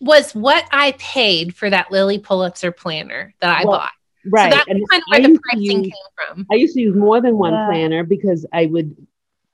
was 0.00 0.34
what 0.34 0.64
i 0.70 0.92
paid 0.92 1.54
for 1.54 1.68
that 1.70 1.90
Lilly 1.90 2.18
pulitzer 2.18 2.72
planner 2.72 3.34
that 3.40 3.50
i 3.50 3.64
well, 3.64 3.78
bought 3.78 3.92
right 4.26 4.52
so 4.52 4.56
that's 4.56 4.68
and 4.68 4.88
kind 4.90 5.02
of 5.02 5.08
where 5.08 5.20
I 5.20 5.32
the 5.32 5.38
pricing 5.40 5.84
use, 5.84 5.94
came 5.94 6.34
from. 6.34 6.46
I 6.50 6.54
used 6.56 6.74
to 6.74 6.80
use 6.80 6.96
more 6.96 7.20
than 7.20 7.38
one 7.38 7.52
yeah. 7.52 7.66
planner 7.66 8.04
because 8.04 8.46
i 8.52 8.66
would 8.66 8.94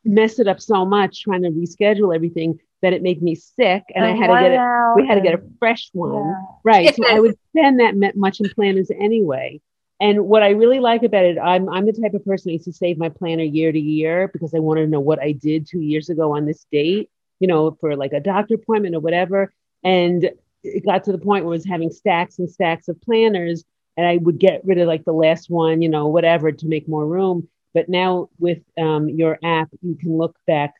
mess 0.04 0.38
it 0.38 0.46
up 0.46 0.60
so 0.60 0.84
much 0.84 1.22
trying 1.22 1.42
to 1.42 1.50
reschedule 1.50 2.14
everything 2.14 2.58
that 2.82 2.92
it 2.92 3.02
made 3.02 3.22
me 3.22 3.34
sick 3.34 3.82
and 3.94 4.04
I 4.04 4.10
had 4.10 4.28
to 4.28 4.34
get 4.34 4.52
it 4.52 4.60
we 4.94 5.06
had 5.06 5.16
to 5.16 5.20
get 5.20 5.34
a 5.34 5.42
fresh 5.58 5.90
one. 5.92 6.24
Yeah. 6.24 6.42
right 6.62 6.94
so 6.94 7.02
I 7.08 7.20
would 7.20 7.36
spend 7.50 7.80
that 7.80 8.16
much 8.16 8.40
in 8.40 8.48
planners 8.50 8.90
anyway. 8.90 9.60
And 9.98 10.26
what 10.26 10.42
I 10.42 10.50
really 10.50 10.78
like 10.78 11.02
about 11.02 11.24
it 11.24 11.38
I'm 11.38 11.68
I'm 11.68 11.86
the 11.86 11.92
type 11.92 12.14
of 12.14 12.24
person 12.24 12.50
I 12.50 12.52
used 12.54 12.66
to 12.66 12.72
save 12.72 12.98
my 12.98 13.08
planner 13.08 13.42
year 13.42 13.72
to 13.72 13.78
year 13.78 14.28
because 14.32 14.54
I 14.54 14.58
wanted 14.58 14.82
to 14.82 14.88
know 14.88 15.00
what 15.00 15.20
I 15.20 15.32
did 15.32 15.66
2 15.66 15.80
years 15.80 16.08
ago 16.10 16.36
on 16.36 16.46
this 16.46 16.66
date 16.70 17.10
you 17.40 17.48
know 17.48 17.76
for 17.80 17.96
like 17.96 18.12
a 18.12 18.20
doctor 18.20 18.54
appointment 18.54 18.94
or 18.94 19.00
whatever. 19.00 19.52
And 19.82 20.30
it 20.62 20.84
got 20.84 21.04
to 21.04 21.12
the 21.12 21.18
point 21.18 21.44
where 21.44 21.54
I 21.54 21.56
was 21.56 21.66
having 21.66 21.90
stacks 21.90 22.38
and 22.38 22.50
stacks 22.50 22.88
of 22.88 23.00
planners 23.00 23.64
and 23.96 24.06
I 24.06 24.16
would 24.18 24.38
get 24.38 24.64
rid 24.64 24.78
of 24.78 24.88
like 24.88 25.04
the 25.04 25.12
last 25.12 25.50
one 25.50 25.82
you 25.82 25.88
know 25.88 26.06
whatever 26.06 26.52
to 26.52 26.66
make 26.66 26.88
more 26.88 27.06
room 27.06 27.48
but 27.74 27.88
now 27.88 28.28
with 28.38 28.62
um, 28.78 29.08
your 29.08 29.38
app 29.42 29.68
you 29.82 29.96
can 29.96 30.16
look 30.16 30.36
back 30.46 30.74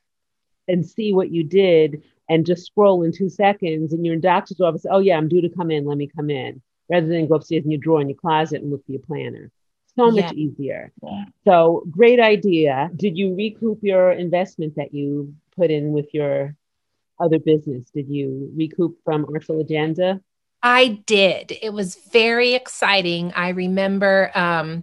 and 0.69 0.85
see 0.85 1.13
what 1.13 1.31
you 1.31 1.45
did 1.45 2.03
and 2.29 2.47
just 2.47 2.67
scroll 2.67 3.03
in 3.03 3.13
two 3.13 3.29
seconds 3.29 3.93
and 3.93 4.05
you're 4.05 4.15
in 4.15 4.21
doctor's 4.21 4.61
office, 4.61 4.87
oh 4.91 4.99
yeah, 4.99 5.17
I'm 5.17 5.29
due 5.29 5.41
to 5.41 5.49
come 5.49 5.71
in, 5.71 5.85
let 5.85 5.99
me 5.99 6.09
come 6.09 6.31
in, 6.31 6.61
rather 6.91 7.07
than 7.07 7.29
go 7.29 7.37
upstairs 7.37 7.65
in 7.65 7.71
your 7.71 7.81
drawer 7.81 8.01
in 8.01 8.09
your 8.09 8.19
closet 8.19 8.63
and 8.63 8.71
look 8.71 8.85
for 8.85 8.93
your 8.93 9.03
planner. 9.03 9.51
So 9.97 10.11
much 10.11 10.33
easier. 10.35 10.93
Yeah. 11.03 11.25
So 11.47 11.85
great 11.91 12.21
idea. 12.21 12.91
Did 12.95 13.17
you 13.17 13.35
recoup 13.35 13.79
your 13.83 14.13
investment 14.13 14.77
that 14.77 14.93
you 14.93 15.35
put 15.57 15.71
in 15.71 15.93
with 15.93 16.13
your 16.13 16.55
other 17.19 17.39
business? 17.39 17.89
Did 17.95 18.09
you 18.09 18.53
recoup 18.55 18.99
from 19.05 19.25
Artful 19.33 19.61
Agenda? 19.61 20.21
I 20.67 21.01
did. 21.07 21.57
It 21.63 21.73
was 21.73 21.95
very 21.95 22.55
exciting. 22.55 23.33
I 23.35 23.51
remember 23.51 24.33
um, 24.35 24.83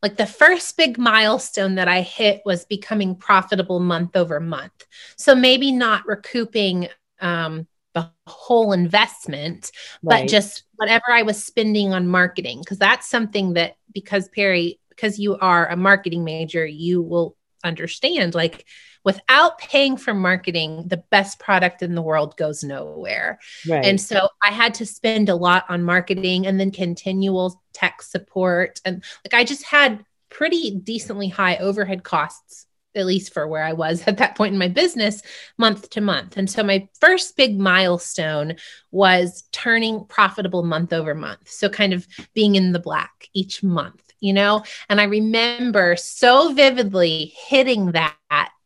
like 0.00 0.16
the 0.16 0.26
first 0.26 0.76
big 0.76 0.96
milestone 0.96 1.74
that 1.74 1.88
I 1.88 2.02
hit 2.02 2.42
was 2.44 2.64
becoming 2.64 3.16
profitable 3.16 3.80
month 3.80 4.14
over 4.14 4.38
month. 4.38 4.86
So 5.16 5.34
maybe 5.34 5.72
not 5.72 6.06
recouping 6.06 6.86
um, 7.20 7.66
the 7.94 8.08
whole 8.28 8.72
investment, 8.72 9.72
right. 10.04 10.22
but 10.22 10.28
just 10.28 10.62
whatever 10.76 11.06
I 11.10 11.22
was 11.22 11.42
spending 11.42 11.92
on 11.92 12.06
marketing. 12.06 12.60
Because 12.60 12.78
that's 12.78 13.10
something 13.10 13.54
that, 13.54 13.74
because 13.92 14.28
Perry, 14.28 14.78
because 14.90 15.18
you 15.18 15.36
are 15.36 15.66
a 15.66 15.76
marketing 15.76 16.22
major, 16.22 16.64
you 16.64 17.02
will 17.02 17.36
understand 17.64 18.36
like 18.36 18.66
without 19.08 19.56
paying 19.56 19.96
for 19.96 20.12
marketing, 20.12 20.84
the 20.86 21.02
best 21.10 21.38
product 21.38 21.82
in 21.82 21.94
the 21.94 22.02
world 22.02 22.36
goes 22.36 22.62
nowhere. 22.62 23.38
Right. 23.66 23.82
And 23.82 23.98
so 23.98 24.28
I 24.42 24.50
had 24.50 24.74
to 24.74 24.84
spend 24.84 25.30
a 25.30 25.34
lot 25.34 25.64
on 25.70 25.82
marketing 25.82 26.46
and 26.46 26.60
then 26.60 26.70
continual 26.70 27.58
tech 27.72 28.02
support. 28.02 28.82
And 28.84 29.02
like 29.24 29.32
I 29.32 29.44
just 29.44 29.64
had 29.64 30.04
pretty 30.28 30.72
decently 30.72 31.28
high 31.28 31.56
overhead 31.56 32.04
costs 32.04 32.66
at 32.94 33.06
least 33.06 33.32
for 33.32 33.48
where 33.48 33.64
I 33.64 33.72
was 33.72 34.02
at 34.06 34.18
that 34.18 34.34
point 34.34 34.52
in 34.52 34.58
my 34.58 34.68
business, 34.68 35.22
month 35.56 35.88
to 35.90 36.02
month. 36.02 36.36
And 36.36 36.50
so 36.50 36.62
my 36.62 36.86
first 37.00 37.34
big 37.34 37.58
milestone 37.58 38.56
was 38.90 39.44
turning 39.52 40.04
profitable 40.04 40.64
month 40.64 40.92
over 40.92 41.14
month. 41.14 41.48
So, 41.48 41.70
kind 41.70 41.94
of 41.94 42.06
being 42.34 42.56
in 42.56 42.72
the 42.72 42.78
black 42.78 43.28
each 43.32 43.62
month 43.62 44.07
you 44.20 44.32
know? 44.32 44.64
And 44.88 45.00
I 45.00 45.04
remember 45.04 45.96
so 45.96 46.52
vividly 46.52 47.32
hitting 47.36 47.92
that 47.92 48.14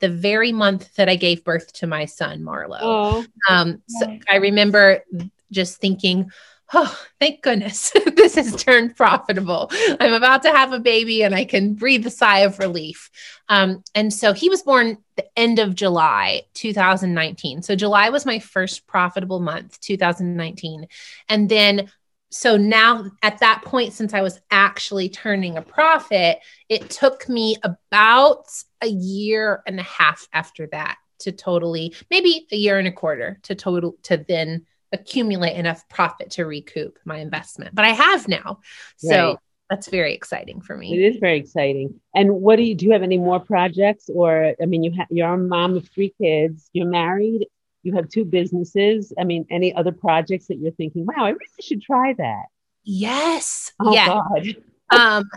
the 0.00 0.08
very 0.08 0.52
month 0.52 0.94
that 0.96 1.08
I 1.08 1.16
gave 1.16 1.44
birth 1.44 1.72
to 1.74 1.86
my 1.86 2.06
son, 2.06 2.42
Marlo. 2.42 2.78
Oh. 2.80 3.26
Um, 3.48 3.82
so 3.86 4.18
I 4.28 4.36
remember 4.36 5.04
just 5.50 5.80
thinking, 5.80 6.30
oh, 6.74 6.98
thank 7.20 7.42
goodness 7.42 7.92
this 8.16 8.34
has 8.34 8.56
turned 8.56 8.96
profitable. 8.96 9.70
I'm 10.00 10.14
about 10.14 10.42
to 10.42 10.50
have 10.50 10.72
a 10.72 10.80
baby 10.80 11.22
and 11.22 11.34
I 11.34 11.44
can 11.44 11.74
breathe 11.74 12.06
a 12.06 12.10
sigh 12.10 12.40
of 12.40 12.58
relief. 12.58 13.10
Um, 13.48 13.82
and 13.94 14.12
so 14.12 14.32
he 14.32 14.48
was 14.48 14.62
born 14.62 14.98
the 15.16 15.26
end 15.38 15.58
of 15.58 15.74
July 15.74 16.42
2019. 16.54 17.62
So 17.62 17.76
July 17.76 18.08
was 18.08 18.24
my 18.24 18.38
first 18.38 18.86
profitable 18.86 19.40
month, 19.40 19.80
2019. 19.80 20.86
And 21.28 21.48
then 21.48 21.90
so 22.32 22.56
now 22.56 23.04
at 23.22 23.38
that 23.38 23.62
point 23.64 23.92
since 23.92 24.14
i 24.14 24.22
was 24.22 24.40
actually 24.50 25.08
turning 25.08 25.56
a 25.56 25.62
profit 25.62 26.38
it 26.68 26.90
took 26.90 27.28
me 27.28 27.56
about 27.62 28.46
a 28.82 28.88
year 28.88 29.62
and 29.66 29.78
a 29.78 29.84
half 29.84 30.26
after 30.32 30.66
that 30.68 30.96
to 31.18 31.32
totally 31.32 31.94
maybe 32.10 32.46
a 32.50 32.56
year 32.56 32.78
and 32.78 32.88
a 32.88 32.92
quarter 32.92 33.38
to 33.42 33.54
total 33.54 33.96
to 34.02 34.16
then 34.28 34.66
accumulate 34.92 35.56
enough 35.56 35.88
profit 35.88 36.30
to 36.30 36.44
recoup 36.44 36.98
my 37.04 37.18
investment. 37.18 37.74
But 37.74 37.84
i 37.84 37.90
have 37.90 38.28
now. 38.28 38.60
So 38.96 39.28
right. 39.30 39.36
that's 39.70 39.88
very 39.88 40.14
exciting 40.14 40.60
for 40.60 40.76
me. 40.76 40.94
It 40.94 41.14
is 41.14 41.20
very 41.20 41.38
exciting. 41.38 42.00
And 42.14 42.34
what 42.34 42.56
do 42.56 42.62
you 42.62 42.74
do 42.74 42.86
you 42.86 42.92
have 42.92 43.02
any 43.02 43.18
more 43.18 43.40
projects 43.40 44.10
or 44.12 44.54
i 44.60 44.66
mean 44.66 44.82
you 44.82 44.92
have 44.92 45.08
you're 45.10 45.32
a 45.32 45.38
mom 45.38 45.76
of 45.76 45.88
three 45.88 46.14
kids. 46.20 46.68
You're 46.72 46.86
married 46.86 47.46
you 47.82 47.94
have 47.94 48.08
two 48.08 48.24
businesses. 48.24 49.12
I 49.18 49.24
mean, 49.24 49.46
any 49.50 49.74
other 49.74 49.92
projects 49.92 50.46
that 50.46 50.58
you're 50.58 50.72
thinking, 50.72 51.06
wow, 51.06 51.24
I 51.24 51.30
really 51.30 51.46
should 51.60 51.82
try 51.82 52.14
that? 52.14 52.44
Yes. 52.84 53.72
Oh, 53.80 53.92
yeah. 53.92 54.06
God. 54.06 54.56
um, 54.90 55.30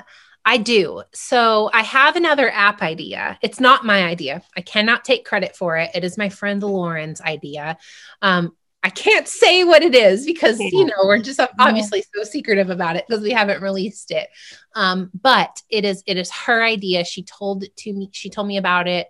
I 0.46 0.58
do. 0.58 1.02
So 1.14 1.72
I 1.74 1.82
have 1.82 2.16
another 2.16 2.52
app 2.52 2.82
idea. 2.82 3.40
It's 3.42 3.60
not 3.60 3.84
my 3.84 4.04
idea. 4.04 4.44
I 4.56 4.62
cannot 4.62 5.04
take 5.04 5.26
credit 5.26 5.56
for 5.56 5.78
it. 5.78 5.90
It 5.96 6.04
is 6.04 6.18
my 6.18 6.30
friend 6.30 6.62
Lauren's 6.62 7.20
idea. 7.20 7.78
Um, 8.22 8.56
I 8.84 8.90
can't 8.90 9.28
say 9.28 9.64
what 9.64 9.82
it 9.82 9.96
is 9.96 10.28
because 10.28 10.60
you 10.60 10.86
know 10.86 10.94
we're 11.06 11.18
just 11.18 11.40
obviously 11.58 12.04
so 12.14 12.24
secretive 12.24 12.70
about 12.70 12.96
it 12.96 13.06
because 13.08 13.24
we 13.24 13.32
haven't 13.32 13.64
released 13.64 14.12
it. 14.12 14.28
Um, 14.76 15.10
but 15.20 15.60
it 15.72 15.86
is 15.86 16.04
it 16.06 16.18
is 16.18 16.30
her 16.32 16.62
idea. 16.64 17.04
She 17.04 17.24
told 17.24 17.64
it 17.64 17.76
to 17.78 17.94
me. 17.94 18.12
She 18.14 18.30
told 18.30 18.48
me 18.48 18.58
about 18.58 18.88
it 18.88 19.08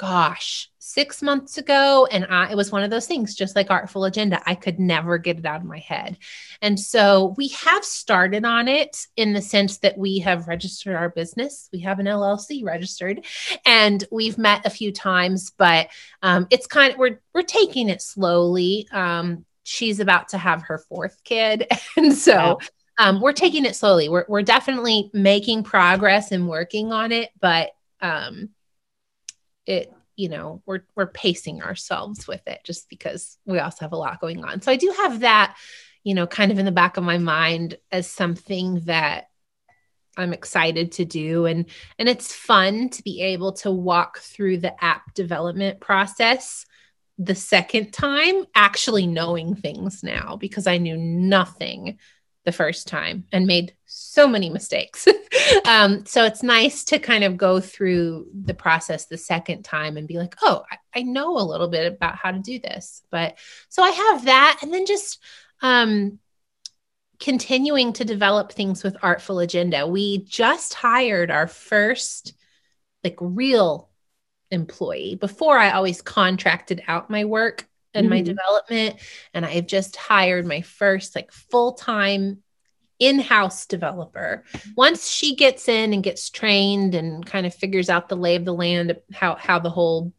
gosh, 0.00 0.70
six 0.78 1.20
months 1.20 1.58
ago. 1.58 2.08
And 2.10 2.24
I, 2.30 2.50
it 2.50 2.56
was 2.56 2.72
one 2.72 2.82
of 2.82 2.88
those 2.88 3.06
things, 3.06 3.34
just 3.34 3.54
like 3.54 3.70
Artful 3.70 4.06
Agenda. 4.06 4.40
I 4.46 4.54
could 4.54 4.80
never 4.80 5.18
get 5.18 5.38
it 5.38 5.44
out 5.44 5.60
of 5.60 5.66
my 5.66 5.78
head. 5.78 6.16
And 6.62 6.80
so 6.80 7.34
we 7.36 7.48
have 7.48 7.84
started 7.84 8.46
on 8.46 8.66
it 8.66 9.06
in 9.18 9.34
the 9.34 9.42
sense 9.42 9.76
that 9.78 9.98
we 9.98 10.20
have 10.20 10.48
registered 10.48 10.96
our 10.96 11.10
business. 11.10 11.68
We 11.70 11.80
have 11.80 11.98
an 11.98 12.06
LLC 12.06 12.64
registered 12.64 13.26
and 13.66 14.02
we've 14.10 14.38
met 14.38 14.64
a 14.64 14.70
few 14.70 14.90
times, 14.90 15.52
but 15.58 15.88
um, 16.22 16.46
it's 16.48 16.66
kind 16.66 16.94
of, 16.94 16.98
we're, 16.98 17.20
we're 17.34 17.42
taking 17.42 17.90
it 17.90 18.00
slowly. 18.00 18.88
Um, 18.92 19.44
she's 19.64 20.00
about 20.00 20.30
to 20.30 20.38
have 20.38 20.62
her 20.62 20.78
fourth 20.78 21.22
kid. 21.24 21.66
And 21.98 22.14
so, 22.14 22.36
wow. 22.36 22.58
Um, 22.96 23.20
we're 23.20 23.32
taking 23.32 23.64
it 23.64 23.76
slowly. 23.76 24.08
We're, 24.08 24.26
we're 24.28 24.42
definitely 24.42 25.10
making 25.14 25.64
progress 25.64 26.32
and 26.32 26.48
working 26.48 26.92
on 26.92 27.12
it, 27.12 27.30
but 27.40 27.70
um, 28.02 28.50
it 29.70 29.92
you 30.16 30.28
know 30.28 30.62
we're 30.66 30.80
we're 30.94 31.06
pacing 31.06 31.62
ourselves 31.62 32.26
with 32.26 32.46
it 32.46 32.60
just 32.64 32.88
because 32.88 33.38
we 33.46 33.58
also 33.58 33.84
have 33.84 33.92
a 33.92 33.96
lot 33.96 34.20
going 34.20 34.44
on. 34.44 34.60
So 34.60 34.70
i 34.70 34.76
do 34.76 34.92
have 34.98 35.20
that 35.20 35.56
you 36.04 36.14
know 36.14 36.26
kind 36.26 36.52
of 36.52 36.58
in 36.58 36.66
the 36.66 36.72
back 36.72 36.96
of 36.96 37.04
my 37.04 37.18
mind 37.18 37.78
as 37.90 38.06
something 38.06 38.80
that 38.84 39.28
i'm 40.16 40.32
excited 40.32 40.92
to 40.92 41.04
do. 41.04 41.46
And 41.46 41.66
and 41.98 42.08
it's 42.08 42.34
fun 42.34 42.90
to 42.90 43.02
be 43.02 43.22
able 43.22 43.52
to 43.54 43.70
walk 43.70 44.18
through 44.18 44.58
the 44.58 44.84
app 44.84 45.14
development 45.14 45.80
process 45.80 46.66
the 47.18 47.34
second 47.34 47.92
time 47.92 48.44
actually 48.54 49.06
knowing 49.06 49.54
things 49.54 50.02
now 50.02 50.36
because 50.36 50.66
i 50.66 50.78
knew 50.78 50.96
nothing 50.96 51.98
the 52.44 52.52
first 52.52 52.88
time 52.88 53.24
and 53.32 53.46
made 53.46 53.74
so 53.86 54.26
many 54.26 54.48
mistakes. 54.48 55.06
um, 55.66 56.06
so 56.06 56.24
it's 56.24 56.42
nice 56.42 56.84
to 56.84 56.98
kind 56.98 57.24
of 57.24 57.36
go 57.36 57.60
through 57.60 58.26
the 58.34 58.54
process 58.54 59.06
the 59.06 59.18
second 59.18 59.62
time 59.62 59.96
and 59.96 60.08
be 60.08 60.18
like, 60.18 60.34
oh, 60.42 60.62
I, 60.70 61.00
I, 61.00 61.02
know 61.02 61.36
a 61.36 61.44
little 61.44 61.68
bit 61.68 61.92
about 61.92 62.16
how 62.16 62.30
to 62.30 62.38
do 62.38 62.58
this. 62.58 63.02
But 63.10 63.38
so 63.68 63.82
I 63.82 63.90
have 63.90 64.24
that. 64.24 64.60
And 64.62 64.72
then 64.72 64.86
just 64.86 65.22
um, 65.60 66.18
continuing 67.18 67.92
to 67.94 68.04
develop 68.04 68.52
things 68.52 68.82
with 68.82 68.96
Artful 69.02 69.40
Agenda. 69.40 69.86
We 69.86 70.24
just 70.24 70.74
hired 70.74 71.30
our 71.30 71.46
first 71.46 72.32
like 73.04 73.16
real 73.20 73.90
employee. 74.50 75.14
Before 75.14 75.58
I 75.58 75.72
always 75.72 76.02
contracted 76.02 76.82
out 76.88 77.10
my 77.10 77.24
work 77.24 77.66
and 77.94 78.04
mm-hmm. 78.04 78.14
my 78.14 78.22
development 78.22 78.96
and 79.34 79.44
I've 79.44 79.66
just 79.66 79.96
hired 79.96 80.46
my 80.46 80.60
first 80.60 81.14
like 81.14 81.32
full-time 81.32 82.42
in-house 82.98 83.66
developer. 83.66 84.44
Once 84.76 85.10
she 85.10 85.34
gets 85.34 85.68
in 85.68 85.92
and 85.92 86.02
gets 86.02 86.28
trained 86.28 86.94
and 86.94 87.24
kind 87.24 87.46
of 87.46 87.54
figures 87.54 87.88
out 87.88 88.08
the 88.08 88.16
lay 88.16 88.36
of 88.36 88.44
the 88.44 88.54
land 88.54 88.94
how 89.12 89.34
how 89.36 89.58
the 89.58 89.70
whole 89.70 90.12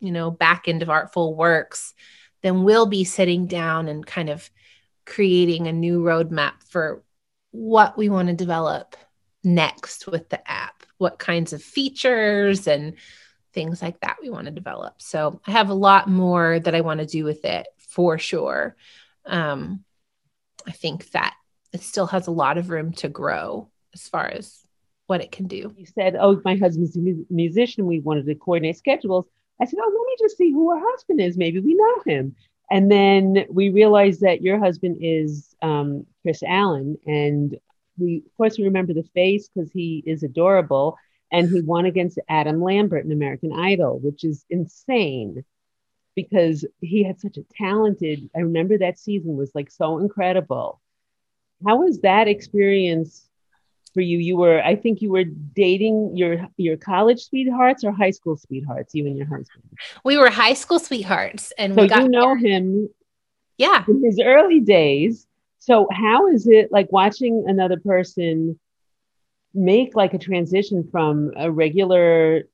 you 0.00 0.10
know 0.10 0.30
back 0.30 0.66
end 0.66 0.82
of 0.82 0.90
artful 0.90 1.34
works, 1.36 1.94
then 2.42 2.64
we'll 2.64 2.86
be 2.86 3.04
sitting 3.04 3.46
down 3.46 3.88
and 3.88 4.04
kind 4.04 4.28
of 4.28 4.50
creating 5.06 5.66
a 5.66 5.72
new 5.72 6.00
roadmap 6.00 6.62
for 6.66 7.04
what 7.52 7.96
we 7.96 8.08
want 8.08 8.28
to 8.28 8.34
develop 8.34 8.96
next 9.44 10.06
with 10.06 10.28
the 10.30 10.50
app, 10.50 10.82
what 10.98 11.18
kinds 11.18 11.52
of 11.52 11.62
features 11.62 12.66
and 12.66 12.94
things 13.54 13.80
like 13.80 14.00
that 14.00 14.16
we 14.20 14.28
want 14.28 14.46
to 14.46 14.50
develop. 14.50 15.00
So 15.00 15.40
I 15.46 15.52
have 15.52 15.70
a 15.70 15.74
lot 15.74 16.08
more 16.08 16.58
that 16.60 16.74
I 16.74 16.80
want 16.80 17.00
to 17.00 17.06
do 17.06 17.24
with 17.24 17.44
it 17.44 17.66
for 17.78 18.18
sure. 18.18 18.76
Um, 19.24 19.84
I 20.66 20.72
think 20.72 21.10
that 21.12 21.34
it 21.72 21.82
still 21.82 22.06
has 22.06 22.26
a 22.26 22.32
lot 22.32 22.58
of 22.58 22.70
room 22.70 22.92
to 22.94 23.08
grow 23.08 23.68
as 23.94 24.08
far 24.08 24.26
as 24.26 24.60
what 25.06 25.20
it 25.20 25.32
can 25.32 25.46
do. 25.46 25.72
You 25.76 25.86
said, 25.86 26.16
"Oh, 26.18 26.40
my 26.44 26.56
husband's 26.56 26.96
a 26.96 27.00
musician. 27.30 27.86
We 27.86 28.00
wanted 28.00 28.26
to 28.26 28.34
coordinate 28.34 28.76
schedules." 28.76 29.26
I 29.60 29.66
said, 29.66 29.78
"Oh, 29.80 29.86
let 29.86 30.06
me 30.06 30.16
just 30.18 30.36
see 30.36 30.50
who 30.50 30.70
her 30.70 30.82
husband 30.90 31.20
is. 31.20 31.36
Maybe 31.36 31.60
we 31.60 31.74
know 31.74 32.02
him." 32.06 32.34
And 32.70 32.90
then 32.90 33.44
we 33.50 33.68
realized 33.70 34.22
that 34.22 34.42
your 34.42 34.58
husband 34.58 34.98
is 35.00 35.54
um, 35.60 36.06
Kris 36.22 36.42
Allen, 36.42 36.96
and 37.06 37.56
we, 37.98 38.22
of 38.26 38.36
course, 38.36 38.58
we 38.58 38.64
remember 38.64 38.94
the 38.94 39.08
face 39.14 39.48
because 39.48 39.70
he 39.70 40.02
is 40.06 40.22
adorable 40.22 40.96
and 41.34 41.50
he 41.50 41.60
won 41.62 41.84
against 41.84 42.18
Adam 42.28 42.62
Lambert 42.62 43.04
in 43.04 43.10
American 43.10 43.52
Idol, 43.52 43.98
which 43.98 44.22
is 44.22 44.44
insane 44.48 45.44
because 46.14 46.64
he 46.80 47.02
had 47.02 47.20
such 47.20 47.36
a 47.38 47.44
talented. 47.56 48.30
I 48.36 48.40
remember 48.40 48.78
that 48.78 49.00
season 49.00 49.36
was 49.36 49.50
like 49.52 49.70
so 49.70 49.98
incredible. 49.98 50.80
How 51.66 51.78
was 51.78 52.00
that 52.02 52.28
experience 52.28 53.28
for 53.94 54.00
you? 54.00 54.18
You 54.18 54.36
were, 54.36 54.62
I 54.62 54.76
think, 54.76 55.02
you 55.02 55.10
were 55.10 55.24
dating 55.24 56.16
your 56.16 56.46
your 56.56 56.76
college 56.76 57.24
sweethearts 57.24 57.82
or 57.82 57.90
high 57.90 58.12
school 58.12 58.36
sweethearts. 58.36 58.94
You 58.94 59.06
and 59.06 59.16
your 59.16 59.26
husband. 59.26 59.64
We 60.04 60.16
were 60.16 60.30
high 60.30 60.54
school 60.54 60.78
sweethearts, 60.78 61.52
and 61.58 61.74
so 61.74 61.82
we 61.82 61.88
got 61.88 62.02
you 62.02 62.08
know 62.10 62.36
him. 62.36 62.88
Yeah, 63.58 63.84
in 63.88 64.04
his 64.04 64.20
early 64.24 64.60
days. 64.60 65.26
So 65.58 65.88
how 65.90 66.28
is 66.28 66.46
it 66.46 66.70
like 66.70 66.92
watching 66.92 67.44
another 67.48 67.78
person? 67.78 68.58
Make 69.54 69.94
like 69.94 70.14
a 70.14 70.18
transition 70.18 70.88
from 70.90 71.32
a 71.36 71.50
regular 71.50 72.44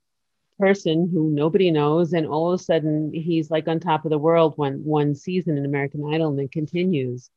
person 0.58 1.08
who 1.10 1.30
nobody 1.30 1.70
knows 1.70 2.12
and 2.12 2.26
all 2.26 2.52
of 2.52 2.60
a 2.60 2.62
sudden 2.62 3.10
he's 3.14 3.50
like 3.50 3.66
on 3.66 3.80
top 3.80 4.04
of 4.04 4.10
the 4.10 4.18
world 4.18 4.52
one 4.56 4.84
one 4.84 5.14
season 5.14 5.56
in 5.56 5.64
American 5.64 6.04
Idol 6.12 6.28
and 6.28 6.38
then 6.38 6.48
continues. 6.48 7.30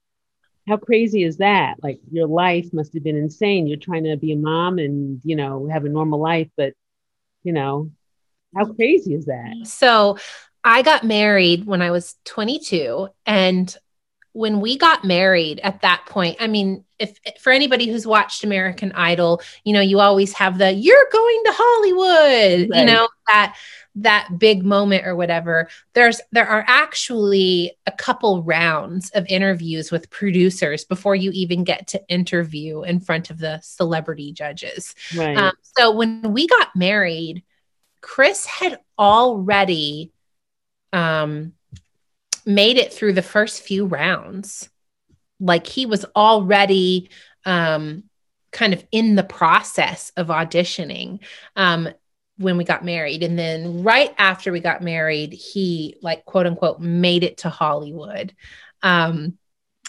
How 0.67 0.77
crazy 0.77 1.23
is 1.23 1.37
that? 1.37 1.75
Like 1.81 1.99
your 2.11 2.27
life 2.27 2.67
must 2.73 2.93
have 2.93 3.03
been 3.03 3.17
insane. 3.17 3.67
You're 3.67 3.77
trying 3.77 4.03
to 4.05 4.17
be 4.17 4.33
a 4.33 4.37
mom 4.37 4.77
and 4.77 5.21
you 5.23 5.35
know 5.35 5.67
have 5.71 5.85
a 5.85 5.89
normal 5.89 6.19
life, 6.19 6.49
but 6.57 6.73
you 7.43 7.53
know, 7.53 7.91
how 8.55 8.65
crazy 8.65 9.13
is 9.13 9.25
that? 9.25 9.53
So 9.65 10.17
I 10.63 10.81
got 10.81 11.03
married 11.03 11.65
when 11.65 11.81
I 11.81 11.91
was 11.91 12.15
22 12.25 13.09
and 13.25 13.75
when 14.33 14.61
we 14.61 14.77
got 14.77 15.05
married 15.05 15.59
at 15.61 15.81
that 15.81 16.05
point, 16.07 16.37
I 16.39 16.47
mean, 16.47 16.83
if 16.99 17.17
for 17.39 17.51
anybody 17.51 17.87
who's 17.87 18.05
watched 18.05 18.43
American 18.43 18.91
Idol, 18.93 19.41
you 19.63 19.73
know, 19.73 19.81
you 19.81 19.99
always 19.99 20.33
have 20.33 20.57
the 20.57 20.71
you're 20.71 21.07
going 21.11 21.43
to 21.45 21.51
Hollywood, 21.53 22.69
right. 22.71 22.79
you 22.79 22.85
know, 22.85 23.07
that 23.27 23.55
that 23.95 24.39
big 24.39 24.65
moment 24.65 25.05
or 25.05 25.15
whatever. 25.15 25.69
There's 25.93 26.19
there 26.31 26.47
are 26.47 26.65
actually 26.67 27.77
a 27.85 27.91
couple 27.91 28.41
rounds 28.41 29.11
of 29.11 29.25
interviews 29.27 29.91
with 29.91 30.09
producers 30.09 30.83
before 30.83 31.15
you 31.15 31.29
even 31.31 31.63
get 31.63 31.87
to 31.89 32.01
interview 32.07 32.81
in 32.81 32.99
front 32.99 33.29
of 33.29 33.37
the 33.37 33.59
celebrity 33.61 34.33
judges. 34.33 34.95
Right. 35.15 35.37
Um, 35.37 35.53
so 35.77 35.91
when 35.91 36.33
we 36.33 36.47
got 36.47 36.75
married, 36.75 37.43
Kris 38.01 38.45
had 38.45 38.79
already 38.97 40.11
um 40.91 41.53
made 42.45 42.77
it 42.77 42.93
through 42.93 43.13
the 43.13 43.21
first 43.21 43.61
few 43.61 43.85
rounds. 43.85 44.69
Like 45.39 45.67
he 45.67 45.85
was 45.85 46.05
already 46.15 47.09
um, 47.45 48.03
kind 48.51 48.73
of 48.73 48.85
in 48.91 49.15
the 49.15 49.23
process 49.23 50.11
of 50.15 50.27
auditioning 50.27 51.19
um, 51.55 51.89
when 52.37 52.57
we 52.57 52.63
got 52.63 52.85
married. 52.85 53.23
And 53.23 53.37
then 53.37 53.83
right 53.83 54.13
after 54.17 54.51
we 54.51 54.59
got 54.59 54.81
married, 54.81 55.33
he, 55.33 55.97
like, 56.01 56.25
quote 56.25 56.45
unquote, 56.45 56.79
made 56.79 57.23
it 57.23 57.37
to 57.39 57.49
Hollywood. 57.49 58.33
Um, 58.81 59.37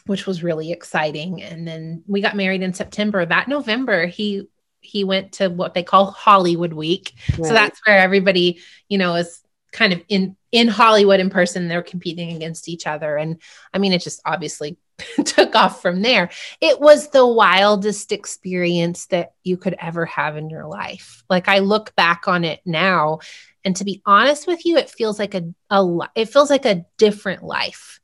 which 0.07 0.27
was 0.27 0.43
really 0.43 0.71
exciting. 0.71 1.43
And 1.43 1.67
then 1.67 2.03
we 2.07 2.21
got 2.21 2.37
married 2.37 2.63
in 2.63 2.75
September. 2.75 3.25
That 3.25 3.49
November, 3.49 4.07
he 4.07 4.49
he 4.81 5.03
went 5.03 5.33
to 5.33 5.49
what 5.49 5.73
they 5.73 5.83
call 5.83 6.11
Hollywood 6.11 6.75
Week. 6.75 7.15
Right. 7.39 7.47
So 7.47 7.55
that's 7.55 7.81
where 7.87 7.99
everybody, 7.99 8.61
you 8.89 8.99
know, 8.99 9.15
is 9.15 9.41
kind 9.75 9.93
of 9.93 10.01
in 10.09 10.37
in 10.53 10.69
Hollywood 10.69 11.21
in 11.21 11.29
person. 11.29 11.69
They're 11.69 11.83
competing 11.83 12.35
against 12.35 12.69
each 12.69 12.87
other, 12.87 13.17
and 13.17 13.43
I 13.75 13.79
mean, 13.79 13.93
it 13.93 14.01
just 14.01 14.23
obviously 14.25 14.79
took 15.25 15.55
off 15.55 15.83
from 15.83 16.01
there. 16.01 16.31
It 16.61 16.81
was 16.81 17.11
the 17.11 17.27
wildest 17.27 18.13
experience 18.13 19.07
that 19.07 19.33
you 19.43 19.59
could 19.59 19.75
ever 19.79 20.07
have 20.07 20.37
in 20.37 20.49
your 20.49 20.67
life. 20.67 21.25
Like 21.29 21.49
I 21.49 21.59
look 21.59 21.95
back 21.97 22.29
on 22.29 22.45
it 22.45 22.61
now, 22.65 23.19
and 23.65 23.77
to 23.77 23.85
be 23.85 24.01
honest 24.07 24.47
with 24.47 24.65
you, 24.65 24.79
it 24.79 24.89
feels 24.89 25.19
like 25.19 25.35
a 25.35 25.53
a 25.69 25.99
it 26.15 26.31
feels 26.31 26.49
like 26.49 26.65
a 26.65 26.87
different 26.97 27.43
life. 27.43 28.01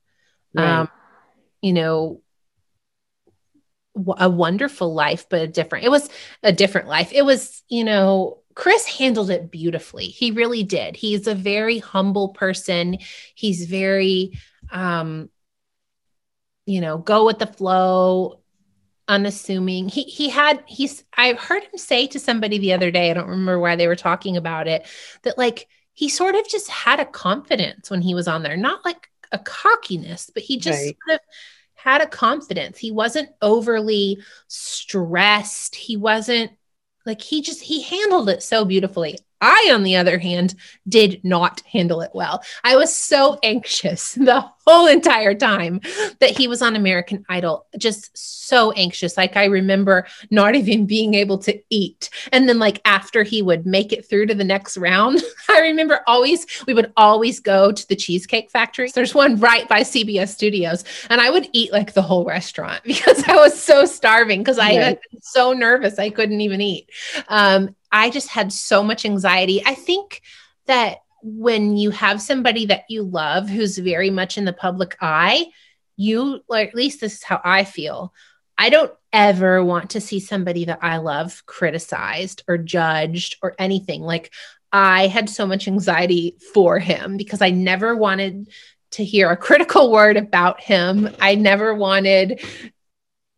Right. 0.53 0.81
Um, 0.81 0.91
you 1.63 1.73
know, 1.73 2.21
a 4.19 4.29
wonderful 4.29 4.93
life, 4.93 5.27
but 5.29 5.43
a 5.43 5.47
different. 5.47 5.85
It 5.85 5.91
was 5.91 6.09
a 6.43 6.53
different 6.53 6.89
life. 6.89 7.13
It 7.13 7.23
was, 7.23 7.63
you 7.69 7.85
know, 7.85 8.40
Kris 8.55 8.87
handled 8.87 9.31
it 9.31 9.51
beautifully. 9.51 10.07
He 10.07 10.31
really 10.31 10.63
did. 10.63 10.97
He's 10.97 11.27
a 11.27 11.35
very 11.35 11.79
humble 11.79 12.31
person. 12.31 12.99
He's 13.35 13.67
very, 13.67 14.39
um, 14.71 15.31
you 16.67 16.81
know, 16.81 16.99
go 16.99 17.27
with 17.27 17.39
the 17.39 17.47
flow, 17.47 18.41
unassuming. 19.09 19.89
He 19.89 20.03
he 20.03 20.29
had 20.29 20.63
he's 20.67 21.05
I 21.17 21.33
heard 21.35 21.65
him 21.65 21.77
say 21.77 22.07
to 22.09 22.19
somebody 22.19 22.59
the 22.59 22.73
other 22.73 22.91
day. 22.91 23.11
I 23.11 23.15
don't 23.15 23.29
remember 23.29 23.59
why 23.59 23.77
they 23.77 23.87
were 23.87 23.97
talking 23.97 24.37
about 24.37 24.69
it. 24.69 24.87
That 25.23 25.39
like 25.39 25.69
he 25.93 26.09
sort 26.09 26.35
of 26.35 26.49
just 26.49 26.69
had 26.69 27.01
a 27.01 27.05
confidence 27.05 27.91
when 27.91 28.03
he 28.03 28.15
was 28.15 28.29
on 28.29 28.43
there, 28.43 28.57
not 28.57 28.85
like 28.85 29.09
a 29.33 29.39
cockiness, 29.39 30.31
but 30.33 30.43
he 30.43 30.59
just 30.59 30.79
right. 30.79 30.97
sort 31.07 31.21
of 31.21 31.21
had 31.75 32.01
a 32.03 32.07
confidence. 32.07 32.79
He 32.79 32.91
wasn't 32.91 33.31
overly 33.43 34.19
stressed. 34.49 35.75
He 35.75 35.97
wasn't 35.97 36.53
like 37.07 37.23
he 37.23 37.43
just 37.43 37.63
he 37.63 37.83
handled 37.83 38.29
it 38.29 38.43
so 38.43 38.65
beautifully 38.65 39.19
I, 39.41 39.71
on 39.73 39.83
the 39.83 39.97
other 39.97 40.19
hand, 40.19 40.55
did 40.89 41.21
not 41.25 41.63
handle 41.63 42.01
it 42.03 42.11
well. 42.13 42.43
I 42.63 42.77
was 42.77 42.95
so 42.95 43.39
anxious 43.43 44.13
the 44.15 44.45
whole 44.67 44.87
entire 44.87 45.35
time 45.35 45.81
that 46.19 46.37
he 46.37 46.47
was 46.47 46.63
on 46.63 46.77
American 46.77 47.25
Idol, 47.29 47.67
just 47.79 48.17
so 48.17 48.73
anxious. 48.73 49.17
Like, 49.17 49.37
I 49.37 49.47
remember 49.47 50.07
not 50.31 50.55
even 50.61 50.87
being 50.87 51.15
able 51.15 51.39
to 51.39 51.61
eat. 51.71 52.11
And 52.33 52.49
then, 52.49 52.59
like, 52.59 52.81
after 52.85 53.23
he 53.23 53.43
would 53.43 53.67
make 53.67 53.93
it 53.93 54.09
through 54.09 54.27
to 54.27 54.35
the 54.35 54.45
next 54.45 54.77
round, 54.77 55.23
I 55.49 55.61
remember 55.61 56.01
always, 56.07 56.47
we 56.67 56.75
would 56.75 56.93
always 56.97 57.41
go 57.41 57.73
to 57.73 57.89
the 57.89 57.97
Cheesecake 57.97 58.51
Factory. 58.51 58.91
There's 58.91 59.15
one 59.15 59.39
right 59.41 59.69
by 59.69 59.81
CBS 59.81 60.29
Studios. 60.29 60.85
And 61.09 61.21
I 61.21 61.31
would 61.31 61.49
eat 61.53 61.73
like 61.73 61.95
the 61.95 62.03
whole 62.03 62.25
restaurant 62.25 62.83
because 62.85 63.25
I 63.25 63.37
was 63.37 63.61
so 63.61 63.87
starving 63.87 64.41
because 64.41 64.59
I 64.59 64.77
right. 64.77 64.99
was 65.13 65.27
so 65.27 65.53
nervous 65.53 65.99
I 65.99 66.11
couldn't 66.11 66.41
even 66.41 66.61
eat. 66.61 66.91
Um, 67.29 67.75
I 67.93 68.11
just 68.11 68.29
had 68.29 68.53
so 68.53 68.83
much 68.83 69.05
anxiety. 69.05 69.63
I 69.65 69.75
think 69.75 70.23
that 70.67 70.99
when 71.23 71.77
you 71.77 71.91
have 71.91 72.23
somebody 72.23 72.67
that 72.67 72.85
you 72.89 73.03
love 73.03 73.49
who's 73.49 73.77
very 73.79 74.11
much 74.11 74.39
in 74.39 74.45
the 74.45 74.53
public 74.53 74.97
eye, 75.01 75.47
you, 75.97 76.41
or 76.49 76.59
at 76.59 76.75
least 76.75 77.01
this 77.01 77.15
is 77.15 77.23
how 77.23 77.41
I 77.45 77.65
feel. 77.65 78.15
I 78.57 78.71
don't 78.71 78.93
ever 79.13 79.65
want 79.65 79.91
to 79.91 80.01
see 80.01 80.21
somebody 80.21 80.67
that 80.67 80.79
I 80.83 80.99
love 80.99 81.45
criticized 81.47 82.43
or 82.47 82.59
judged 82.59 83.37
or 83.43 83.55
anything. 83.59 84.03
Like, 84.03 84.33
I 84.73 85.09
had 85.09 85.29
so 85.29 85.47
much 85.47 85.67
anxiety 85.67 86.37
for 86.55 86.79
him 86.79 87.17
because 87.17 87.43
I 87.43 87.51
never 87.51 87.97
wanted 87.97 88.49
to 88.93 89.05
hear 89.05 89.31
a 89.31 89.37
critical 89.37 89.91
word 89.93 90.17
about 90.17 90.61
him. 90.61 91.09
I 91.21 91.35
never 91.35 91.75
wanted 91.75 92.41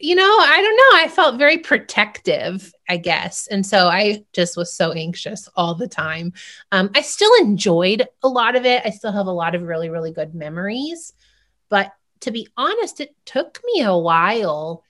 you 0.02 0.16
know, 0.16 0.24
I 0.24 0.60
don't 0.60 0.76
know. 0.76 1.04
I 1.04 1.08
felt 1.08 1.38
very 1.38 1.58
protective, 1.58 2.74
I 2.88 2.96
guess. 2.96 3.46
And 3.46 3.64
so 3.64 3.86
I 3.86 4.24
just 4.32 4.56
was 4.56 4.74
so 4.74 4.90
anxious 4.90 5.48
all 5.54 5.76
the 5.76 5.86
time. 5.86 6.32
Um, 6.72 6.90
I 6.96 7.02
still 7.02 7.30
enjoyed 7.40 8.08
a 8.24 8.28
lot 8.28 8.56
of 8.56 8.66
it. 8.66 8.82
I 8.84 8.90
still 8.90 9.12
have 9.12 9.28
a 9.28 9.32
lot 9.32 9.54
of 9.54 9.62
really, 9.62 9.90
really 9.90 10.10
good 10.10 10.34
memories. 10.34 11.12
But 11.68 11.92
to 12.22 12.32
be 12.32 12.48
honest, 12.56 13.00
it 13.00 13.14
took 13.24 13.60
me 13.64 13.82
a 13.82 13.96
while 13.96 14.82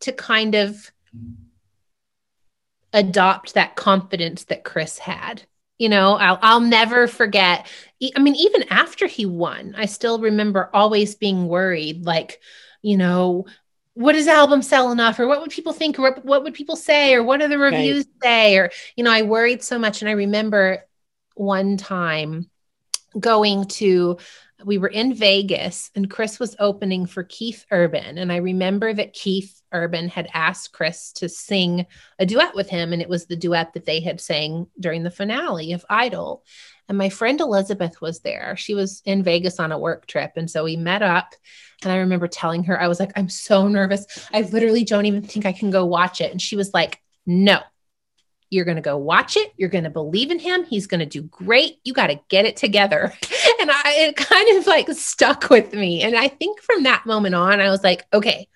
to 0.00 0.10
kind 0.10 0.56
of 0.56 0.90
adopt 2.92 3.54
that 3.54 3.76
confidence 3.76 4.44
that 4.44 4.64
Kris 4.64 4.98
had. 4.98 5.44
You 5.78 5.90
know, 5.90 6.14
I'll, 6.14 6.40
I'll 6.42 6.60
never 6.60 7.06
forget. 7.06 7.68
I 8.16 8.18
mean, 8.18 8.34
even 8.34 8.64
after 8.70 9.06
he 9.06 9.26
won, 9.26 9.76
I 9.78 9.86
still 9.86 10.18
remember 10.18 10.70
always 10.74 11.14
being 11.14 11.46
worried 11.46 12.04
like, 12.04 12.40
you 12.82 12.96
know, 12.96 13.46
what 13.96 14.12
does 14.12 14.26
the 14.26 14.32
album 14.32 14.60
sell 14.60 14.92
enough 14.92 15.18
or 15.18 15.26
what 15.26 15.40
would 15.40 15.50
people 15.50 15.72
think 15.72 15.98
or 15.98 16.02
what, 16.02 16.24
what 16.24 16.42
would 16.44 16.52
people 16.52 16.76
say 16.76 17.14
or 17.14 17.22
what 17.22 17.40
do 17.40 17.48
the 17.48 17.58
reviews 17.58 18.06
right. 18.22 18.22
say 18.22 18.56
or 18.56 18.70
you 18.94 19.02
know 19.02 19.10
i 19.10 19.22
worried 19.22 19.62
so 19.62 19.78
much 19.78 20.02
and 20.02 20.08
i 20.08 20.12
remember 20.12 20.84
one 21.34 21.76
time 21.76 22.48
going 23.18 23.64
to 23.64 24.18
we 24.64 24.78
were 24.78 24.88
in 24.88 25.12
Vegas 25.12 25.90
and 25.94 26.10
Kris 26.10 26.38
was 26.38 26.56
opening 26.58 27.06
for 27.06 27.22
Keith 27.22 27.66
Urban. 27.70 28.18
And 28.18 28.32
I 28.32 28.36
remember 28.36 28.92
that 28.92 29.12
Keith 29.12 29.60
Urban 29.70 30.08
had 30.08 30.28
asked 30.32 30.72
Kris 30.72 31.12
to 31.14 31.28
sing 31.28 31.86
a 32.18 32.24
duet 32.24 32.54
with 32.54 32.70
him. 32.70 32.92
And 32.92 33.02
it 33.02 33.08
was 33.08 33.26
the 33.26 33.36
duet 33.36 33.74
that 33.74 33.84
they 33.84 34.00
had 34.00 34.20
sang 34.20 34.66
during 34.80 35.02
the 35.02 35.10
finale 35.10 35.72
of 35.72 35.84
Idol. 35.90 36.42
And 36.88 36.98
my 36.98 37.08
friend 37.08 37.40
Elizabeth 37.40 38.00
was 38.00 38.20
there. 38.20 38.56
She 38.56 38.74
was 38.74 39.02
in 39.04 39.22
Vegas 39.22 39.58
on 39.58 39.72
a 39.72 39.78
work 39.78 40.06
trip. 40.06 40.32
And 40.36 40.50
so 40.50 40.64
we 40.64 40.76
met 40.76 41.02
up. 41.02 41.34
And 41.82 41.92
I 41.92 41.96
remember 41.96 42.28
telling 42.28 42.64
her, 42.64 42.80
I 42.80 42.88
was 42.88 43.00
like, 43.00 43.12
I'm 43.16 43.28
so 43.28 43.68
nervous. 43.68 44.06
I 44.32 44.42
literally 44.42 44.84
don't 44.84 45.06
even 45.06 45.22
think 45.22 45.46
I 45.46 45.52
can 45.52 45.70
go 45.70 45.84
watch 45.84 46.20
it. 46.20 46.30
And 46.30 46.40
she 46.40 46.56
was 46.56 46.72
like, 46.72 47.00
No, 47.26 47.60
you're 48.50 48.64
going 48.64 48.76
to 48.76 48.82
go 48.82 48.96
watch 48.96 49.36
it. 49.36 49.52
You're 49.56 49.68
going 49.68 49.84
to 49.84 49.90
believe 49.90 50.30
in 50.30 50.38
him. 50.38 50.64
He's 50.64 50.86
going 50.86 51.00
to 51.00 51.06
do 51.06 51.22
great. 51.22 51.78
You 51.84 51.92
got 51.92 52.08
to 52.08 52.20
get 52.28 52.44
it 52.44 52.56
together. 52.56 53.12
And 53.58 53.70
I, 53.70 53.94
it 54.08 54.16
kind 54.16 54.58
of 54.58 54.66
like 54.66 54.88
stuck 54.90 55.48
with 55.48 55.72
me. 55.72 56.02
And 56.02 56.14
I 56.14 56.28
think 56.28 56.60
from 56.60 56.82
that 56.82 57.06
moment 57.06 57.34
on, 57.34 57.58
I 57.58 57.70
was 57.70 57.82
like, 57.82 58.04
okay, 58.12 58.48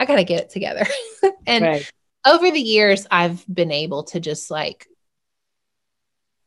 I 0.00 0.06
got 0.06 0.16
to 0.16 0.24
get 0.24 0.40
it 0.40 0.50
together. 0.50 0.86
and 1.46 1.64
right. 1.64 1.92
over 2.26 2.50
the 2.50 2.60
years, 2.60 3.06
I've 3.10 3.44
been 3.46 3.70
able 3.70 4.04
to 4.04 4.20
just 4.20 4.50
like 4.50 4.86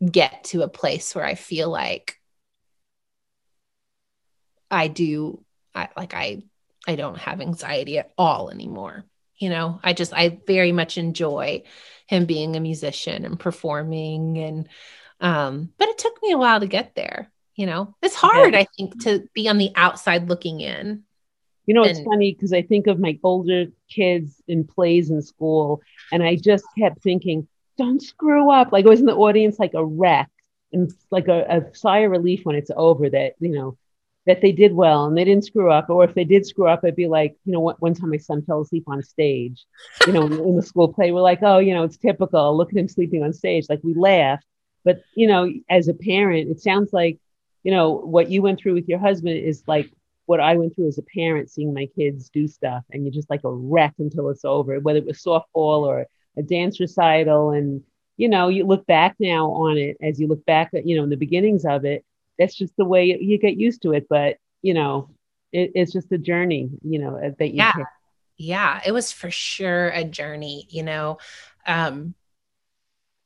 get 0.09 0.45
to 0.45 0.63
a 0.63 0.67
place 0.67 1.13
where 1.13 1.25
I 1.25 1.35
feel 1.35 1.69
like 1.69 2.19
I 4.69 4.87
do 4.87 5.43
I, 5.75 5.89
like 5.95 6.13
I 6.13 6.43
I 6.87 6.95
don't 6.95 7.17
have 7.17 7.41
anxiety 7.41 7.99
at 7.99 8.11
all 8.17 8.49
anymore. 8.49 9.05
You 9.37 9.49
know, 9.49 9.79
I 9.83 9.93
just 9.93 10.13
I 10.13 10.39
very 10.47 10.71
much 10.71 10.97
enjoy 10.97 11.63
him 12.07 12.25
being 12.25 12.55
a 12.55 12.59
musician 12.59 13.25
and 13.25 13.39
performing 13.39 14.37
and 14.37 14.69
um 15.19 15.69
but 15.77 15.89
it 15.89 15.97
took 15.97 16.21
me 16.23 16.31
a 16.31 16.37
while 16.37 16.59
to 16.59 16.67
get 16.67 16.95
there, 16.95 17.31
you 17.55 17.65
know. 17.65 17.95
It's 18.01 18.15
hard 18.15 18.53
yeah. 18.53 18.61
I 18.61 18.67
think 18.77 19.03
to 19.03 19.27
be 19.33 19.47
on 19.47 19.57
the 19.57 19.71
outside 19.75 20.29
looking 20.29 20.61
in. 20.61 21.03
You 21.67 21.75
know, 21.75 21.83
and, 21.83 21.91
it's 21.91 22.01
funny 22.01 22.33
because 22.33 22.53
I 22.53 22.63
think 22.63 22.87
of 22.87 22.99
my 22.99 23.19
older 23.23 23.67
kids 23.87 24.41
in 24.47 24.65
plays 24.65 25.11
in 25.11 25.21
school 25.21 25.81
and 26.11 26.23
I 26.23 26.35
just 26.35 26.65
kept 26.77 27.03
thinking 27.03 27.47
don't 27.81 28.01
screw 28.01 28.51
up. 28.51 28.71
Like 28.71 28.85
I 28.85 28.89
was 28.89 28.99
in 28.99 29.05
the 29.05 29.15
audience 29.15 29.57
like 29.59 29.73
a 29.73 29.83
wreck 29.83 30.29
and 30.71 30.91
like 31.09 31.27
a, 31.27 31.45
a 31.49 31.75
sigh 31.75 31.99
of 31.99 32.11
relief 32.11 32.41
when 32.43 32.55
it's 32.55 32.71
over 32.75 33.09
that, 33.09 33.33
you 33.39 33.49
know, 33.49 33.77
that 34.27 34.39
they 34.41 34.51
did 34.51 34.71
well 34.73 35.05
and 35.05 35.17
they 35.17 35.25
didn't 35.25 35.45
screw 35.45 35.71
up. 35.71 35.89
Or 35.89 36.03
if 36.03 36.13
they 36.13 36.23
did 36.23 36.45
screw 36.45 36.67
up, 36.67 36.83
it'd 36.83 36.95
be 36.95 37.07
like, 37.07 37.35
you 37.43 37.53
know, 37.53 37.59
one, 37.59 37.75
one 37.79 37.93
time 37.95 38.11
my 38.11 38.17
son 38.17 38.43
fell 38.43 38.61
asleep 38.61 38.83
on 38.87 39.01
stage, 39.01 39.65
you 40.05 40.13
know, 40.13 40.25
in 40.27 40.55
the 40.55 40.61
school 40.61 40.93
play. 40.93 41.11
We're 41.11 41.21
like, 41.21 41.41
oh, 41.41 41.57
you 41.57 41.73
know, 41.73 41.83
it's 41.83 41.97
typical. 41.97 42.55
Look 42.55 42.71
at 42.71 42.77
him 42.77 42.87
sleeping 42.87 43.23
on 43.23 43.33
stage. 43.33 43.65
Like 43.67 43.81
we 43.83 43.93
laughed. 43.95 44.45
But, 44.83 45.01
you 45.15 45.27
know, 45.27 45.51
as 45.69 45.87
a 45.87 45.93
parent, 45.93 46.49
it 46.49 46.59
sounds 46.59 46.93
like, 46.93 47.19
you 47.63 47.71
know, 47.71 47.93
what 47.93 48.29
you 48.29 48.41
went 48.41 48.59
through 48.59 48.73
with 48.73 48.87
your 48.87 48.99
husband 48.99 49.37
is 49.37 49.63
like 49.67 49.91
what 50.25 50.39
I 50.39 50.55
went 50.55 50.75
through 50.75 50.87
as 50.87 50.97
a 50.97 51.03
parent, 51.03 51.49
seeing 51.49 51.73
my 51.73 51.87
kids 51.95 52.29
do 52.29 52.47
stuff 52.47 52.83
and 52.91 53.03
you're 53.03 53.11
just 53.11 53.29
like 53.29 53.43
a 53.43 53.51
wreck 53.51 53.95
until 53.99 54.29
it's 54.29 54.45
over, 54.45 54.79
whether 54.79 54.99
it 54.99 55.05
was 55.05 55.21
softball 55.21 55.81
or 55.85 56.05
a 56.37 56.41
dance 56.41 56.79
recital. 56.79 57.51
And, 57.51 57.83
you 58.17 58.29
know, 58.29 58.47
you 58.47 58.65
look 58.65 58.85
back 58.85 59.15
now 59.19 59.51
on 59.51 59.77
it 59.77 59.97
as 60.01 60.19
you 60.19 60.27
look 60.27 60.45
back 60.45 60.71
at, 60.73 60.85
you 60.85 60.97
know, 60.97 61.03
in 61.03 61.09
the 61.09 61.17
beginnings 61.17 61.65
of 61.65 61.85
it 61.85 62.05
that's 62.41 62.55
just 62.55 62.75
the 62.75 62.85
way 62.85 63.05
you 63.05 63.37
get 63.37 63.55
used 63.55 63.83
to 63.83 63.93
it. 63.93 64.07
But 64.09 64.37
you 64.61 64.73
know, 64.73 65.09
it, 65.51 65.71
it's 65.75 65.93
just 65.93 66.11
a 66.11 66.17
journey, 66.17 66.71
you 66.83 66.99
know, 66.99 67.17
uh, 67.17 67.31
that 67.37 67.49
you. 67.49 67.57
Yeah, 67.57 67.71
take. 67.71 67.85
yeah, 68.37 68.81
it 68.85 68.91
was 68.91 69.11
for 69.11 69.29
sure 69.29 69.89
a 69.89 70.03
journey. 70.03 70.67
You 70.69 70.83
know, 70.83 71.17
um, 71.67 72.15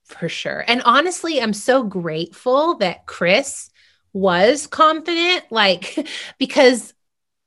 for 0.03 0.27
sure. 0.27 0.63
And 0.67 0.81
honestly, 0.83 1.41
I'm 1.41 1.53
so 1.53 1.83
grateful 1.83 2.75
that 2.77 3.05
Kris 3.05 3.69
was 4.11 4.67
confident, 4.67 5.45
like 5.49 6.07
because 6.37 6.93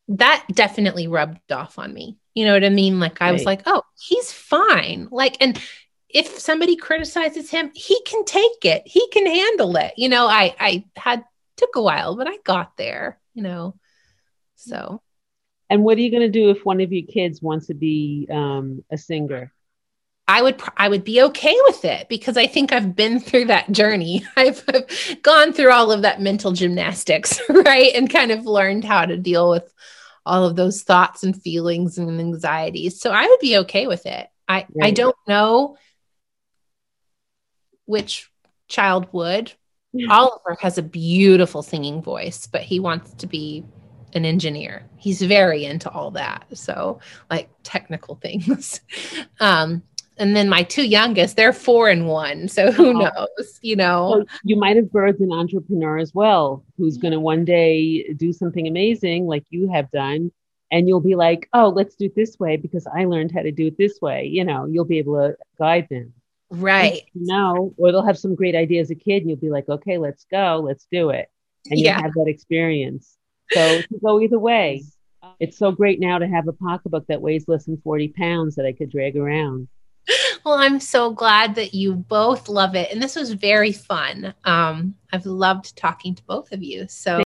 that 0.09 0.47
definitely 0.53 1.07
rubbed 1.07 1.53
off 1.53 1.79
on 1.79 1.93
me. 1.93 2.17
You 2.39 2.45
know 2.45 2.53
what 2.53 2.65
I 2.65 2.69
mean? 2.69 3.01
Like 3.01 3.21
I 3.21 3.27
right. 3.27 3.33
was 3.33 3.45
like, 3.45 3.63
oh, 3.67 3.83
he's 3.99 4.31
fine. 4.31 5.09
Like, 5.11 5.37
and 5.41 5.61
if 6.09 6.39
somebody 6.39 6.77
criticizes 6.77 7.51
him, 7.51 7.73
he 7.75 8.01
can 8.03 8.25
take 8.25 8.65
it. 8.65 8.83
He 8.87 9.09
can 9.09 9.27
handle 9.27 9.75
it. 9.77 9.95
You 9.97 10.09
know, 10.09 10.29
I 10.29 10.55
I 10.61 10.85
had 10.95 11.25
took 11.57 11.75
a 11.75 11.83
while, 11.83 12.15
but 12.15 12.29
I 12.29 12.37
got 12.45 12.77
there, 12.77 13.19
you 13.35 13.43
know. 13.43 13.75
So. 14.55 15.03
And 15.69 15.83
what 15.83 15.99
are 15.99 16.01
you 16.01 16.13
going 16.13 16.23
to 16.23 16.29
do 16.29 16.51
if 16.51 16.65
one 16.65 16.81
of 16.81 16.93
your 16.93 17.07
kids 17.13 17.43
wants 17.43 17.67
to 17.67 17.75
be 17.75 18.29
um, 18.31 18.85
a 18.89 18.97
singer? 18.97 19.53
I 20.29 20.41
would 20.41 20.63
I 20.77 20.89
would 20.89 21.03
be 21.03 21.21
okay 21.23 21.57
with 21.67 21.85
it 21.85 22.09
because 22.09 22.37
I 22.37 22.47
think 22.47 22.71
I've 22.71 22.95
been 22.95 23.19
through 23.19 23.47
that 23.47 23.73
journey. 23.73 24.25
I've, 24.37 24.63
I've 24.69 25.23
gone 25.23 25.53
through 25.53 25.73
all 25.73 25.91
of 25.91 26.03
that 26.03 26.21
mental 26.21 26.53
gymnastics, 26.53 27.41
right? 27.49 27.93
And 27.97 28.09
kind 28.09 28.31
of 28.31 28.47
learned 28.47 28.85
how 28.85 29.07
to 29.07 29.17
deal 29.17 29.51
with 29.51 29.75
all 30.29 30.45
of 30.45 30.57
those 30.57 30.83
thoughts 30.83 31.25
and 31.25 31.41
feelings 31.41 31.99
and 31.99 32.21
anxieties. 32.21 33.01
So 33.01 33.11
I 33.11 33.27
would 33.27 33.41
be 33.41 33.59
okay 33.59 33.87
with 33.87 34.07
it. 34.07 34.29
I 34.47 34.67
right. 34.75 34.89
I 34.89 34.91
don't 34.91 35.17
know 35.27 35.77
which 37.87 38.31
child 38.69 39.09
would, 39.13 39.53
Oliver 40.11 40.57
has 40.61 40.79
a 40.79 40.83
beautiful 40.83 41.63
singing 41.63 42.03
voice, 42.03 42.47
but 42.47 42.63
he 42.63 42.79
wants 42.79 43.15
to 43.15 43.27
be 43.27 43.65
an 44.13 44.25
engineer. 44.25 44.89
He's 44.97 45.23
very 45.23 45.65
into 45.65 45.91
all 45.91 46.11
that. 46.13 46.47
So, 46.55 47.01
like 47.31 47.51
technical 47.63 48.17
things. 48.17 48.81
um, 49.41 49.83
and 50.19 50.37
then 50.37 50.49
my 50.49 50.63
two 50.63 50.87
youngest, 50.87 51.37
they're 51.37 51.53
four 51.53 51.89
and 51.89 52.07
one. 52.07 52.49
So 52.49 52.73
who 52.73 52.89
oh. 52.89 52.93
knows, 52.93 53.59
you 53.63 53.77
know? 53.77 54.25
So 54.27 54.37
you 54.45 54.57
might 54.57 54.77
have 54.77 54.87
birthed 54.87 55.21
an 55.21 55.33
entrepreneur 55.33 55.99
as 55.99 56.13
well, 56.15 56.65
who's 56.77 56.95
mm-hmm. 56.95 57.03
going 57.03 57.13
to 57.13 57.21
one 57.21 57.45
day 57.45 58.13
do 58.15 58.33
something 58.33 58.67
amazing 58.67 59.27
like 59.27 59.45
you 59.51 59.71
have 59.71 59.91
done. 59.91 60.33
And 60.71 60.87
you'll 60.87 61.01
be 61.01 61.15
like, 61.15 61.49
oh, 61.55 61.71
let's 61.71 61.97
do 61.97 62.07
it 62.07 62.15
this 62.15 62.39
way 62.39 62.59
because 62.59 62.87
I 62.87 63.07
learned 63.07 63.33
how 63.33 63.41
to 63.41 63.51
do 63.51 63.69
it 63.69 63.79
this 63.79 64.01
way. 64.03 64.27
You 64.27 64.45
know, 64.45 64.67
you'll 64.67 64.85
be 64.85 64.99
able 64.99 65.15
to 65.15 65.37
guide 65.59 65.87
them. 65.91 66.13
Right. 66.51 67.03
No, 67.15 67.73
or 67.79 67.91
they'll 67.91 68.05
have 68.05 68.19
some 68.19 68.35
great 68.35 68.55
idea 68.55 68.81
as 68.83 68.91
a 68.91 68.95
kid 68.95 69.23
and 69.23 69.31
you'll 69.31 69.39
be 69.39 69.51
like, 69.51 69.69
okay, 69.69 69.97
let's 69.97 70.27
go, 70.31 70.63
let's 70.63 70.87
do 70.91 71.09
it. 71.11 71.31
And 71.71 71.81
yeah. 71.81 71.97
you 71.97 72.03
have 72.03 72.13
that 72.15 72.29
experience. 72.29 73.17
So 73.51 73.81
to 73.81 73.99
go 74.05 74.21
either 74.21 74.39
way. 74.39 74.85
It's 75.41 75.59
so 75.59 75.73
great 75.73 76.01
now 76.01 76.19
to 76.19 76.29
have 76.29 76.49
a 76.49 76.53
pocketbook 76.53 77.07
that 77.09 77.21
weighs 77.21 77.49
less 77.49 77.65
than 77.65 77.81
40 77.81 78.09
pounds 78.09 78.55
that 78.57 78.67
I 78.67 78.73
could 78.73 78.91
drag 78.91 79.17
around. 79.17 79.69
well, 80.45 80.55
I'm 80.55 80.81
so 80.81 81.13
glad 81.13 81.55
that 81.57 81.75
you 81.75 81.95
both 81.95 82.49
love 82.49 82.75
it. 82.75 82.91
And 82.93 83.03
this 83.03 83.17
was 83.17 83.33
very 83.33 83.73
fun. 83.73 84.35
Um, 84.45 84.95
I've 85.13 85.27
loved 85.27 85.77
talking 85.77 86.15
to 86.15 86.23
both 86.25 86.53
of 86.53 86.63
you. 86.63 86.87
So 86.89 87.23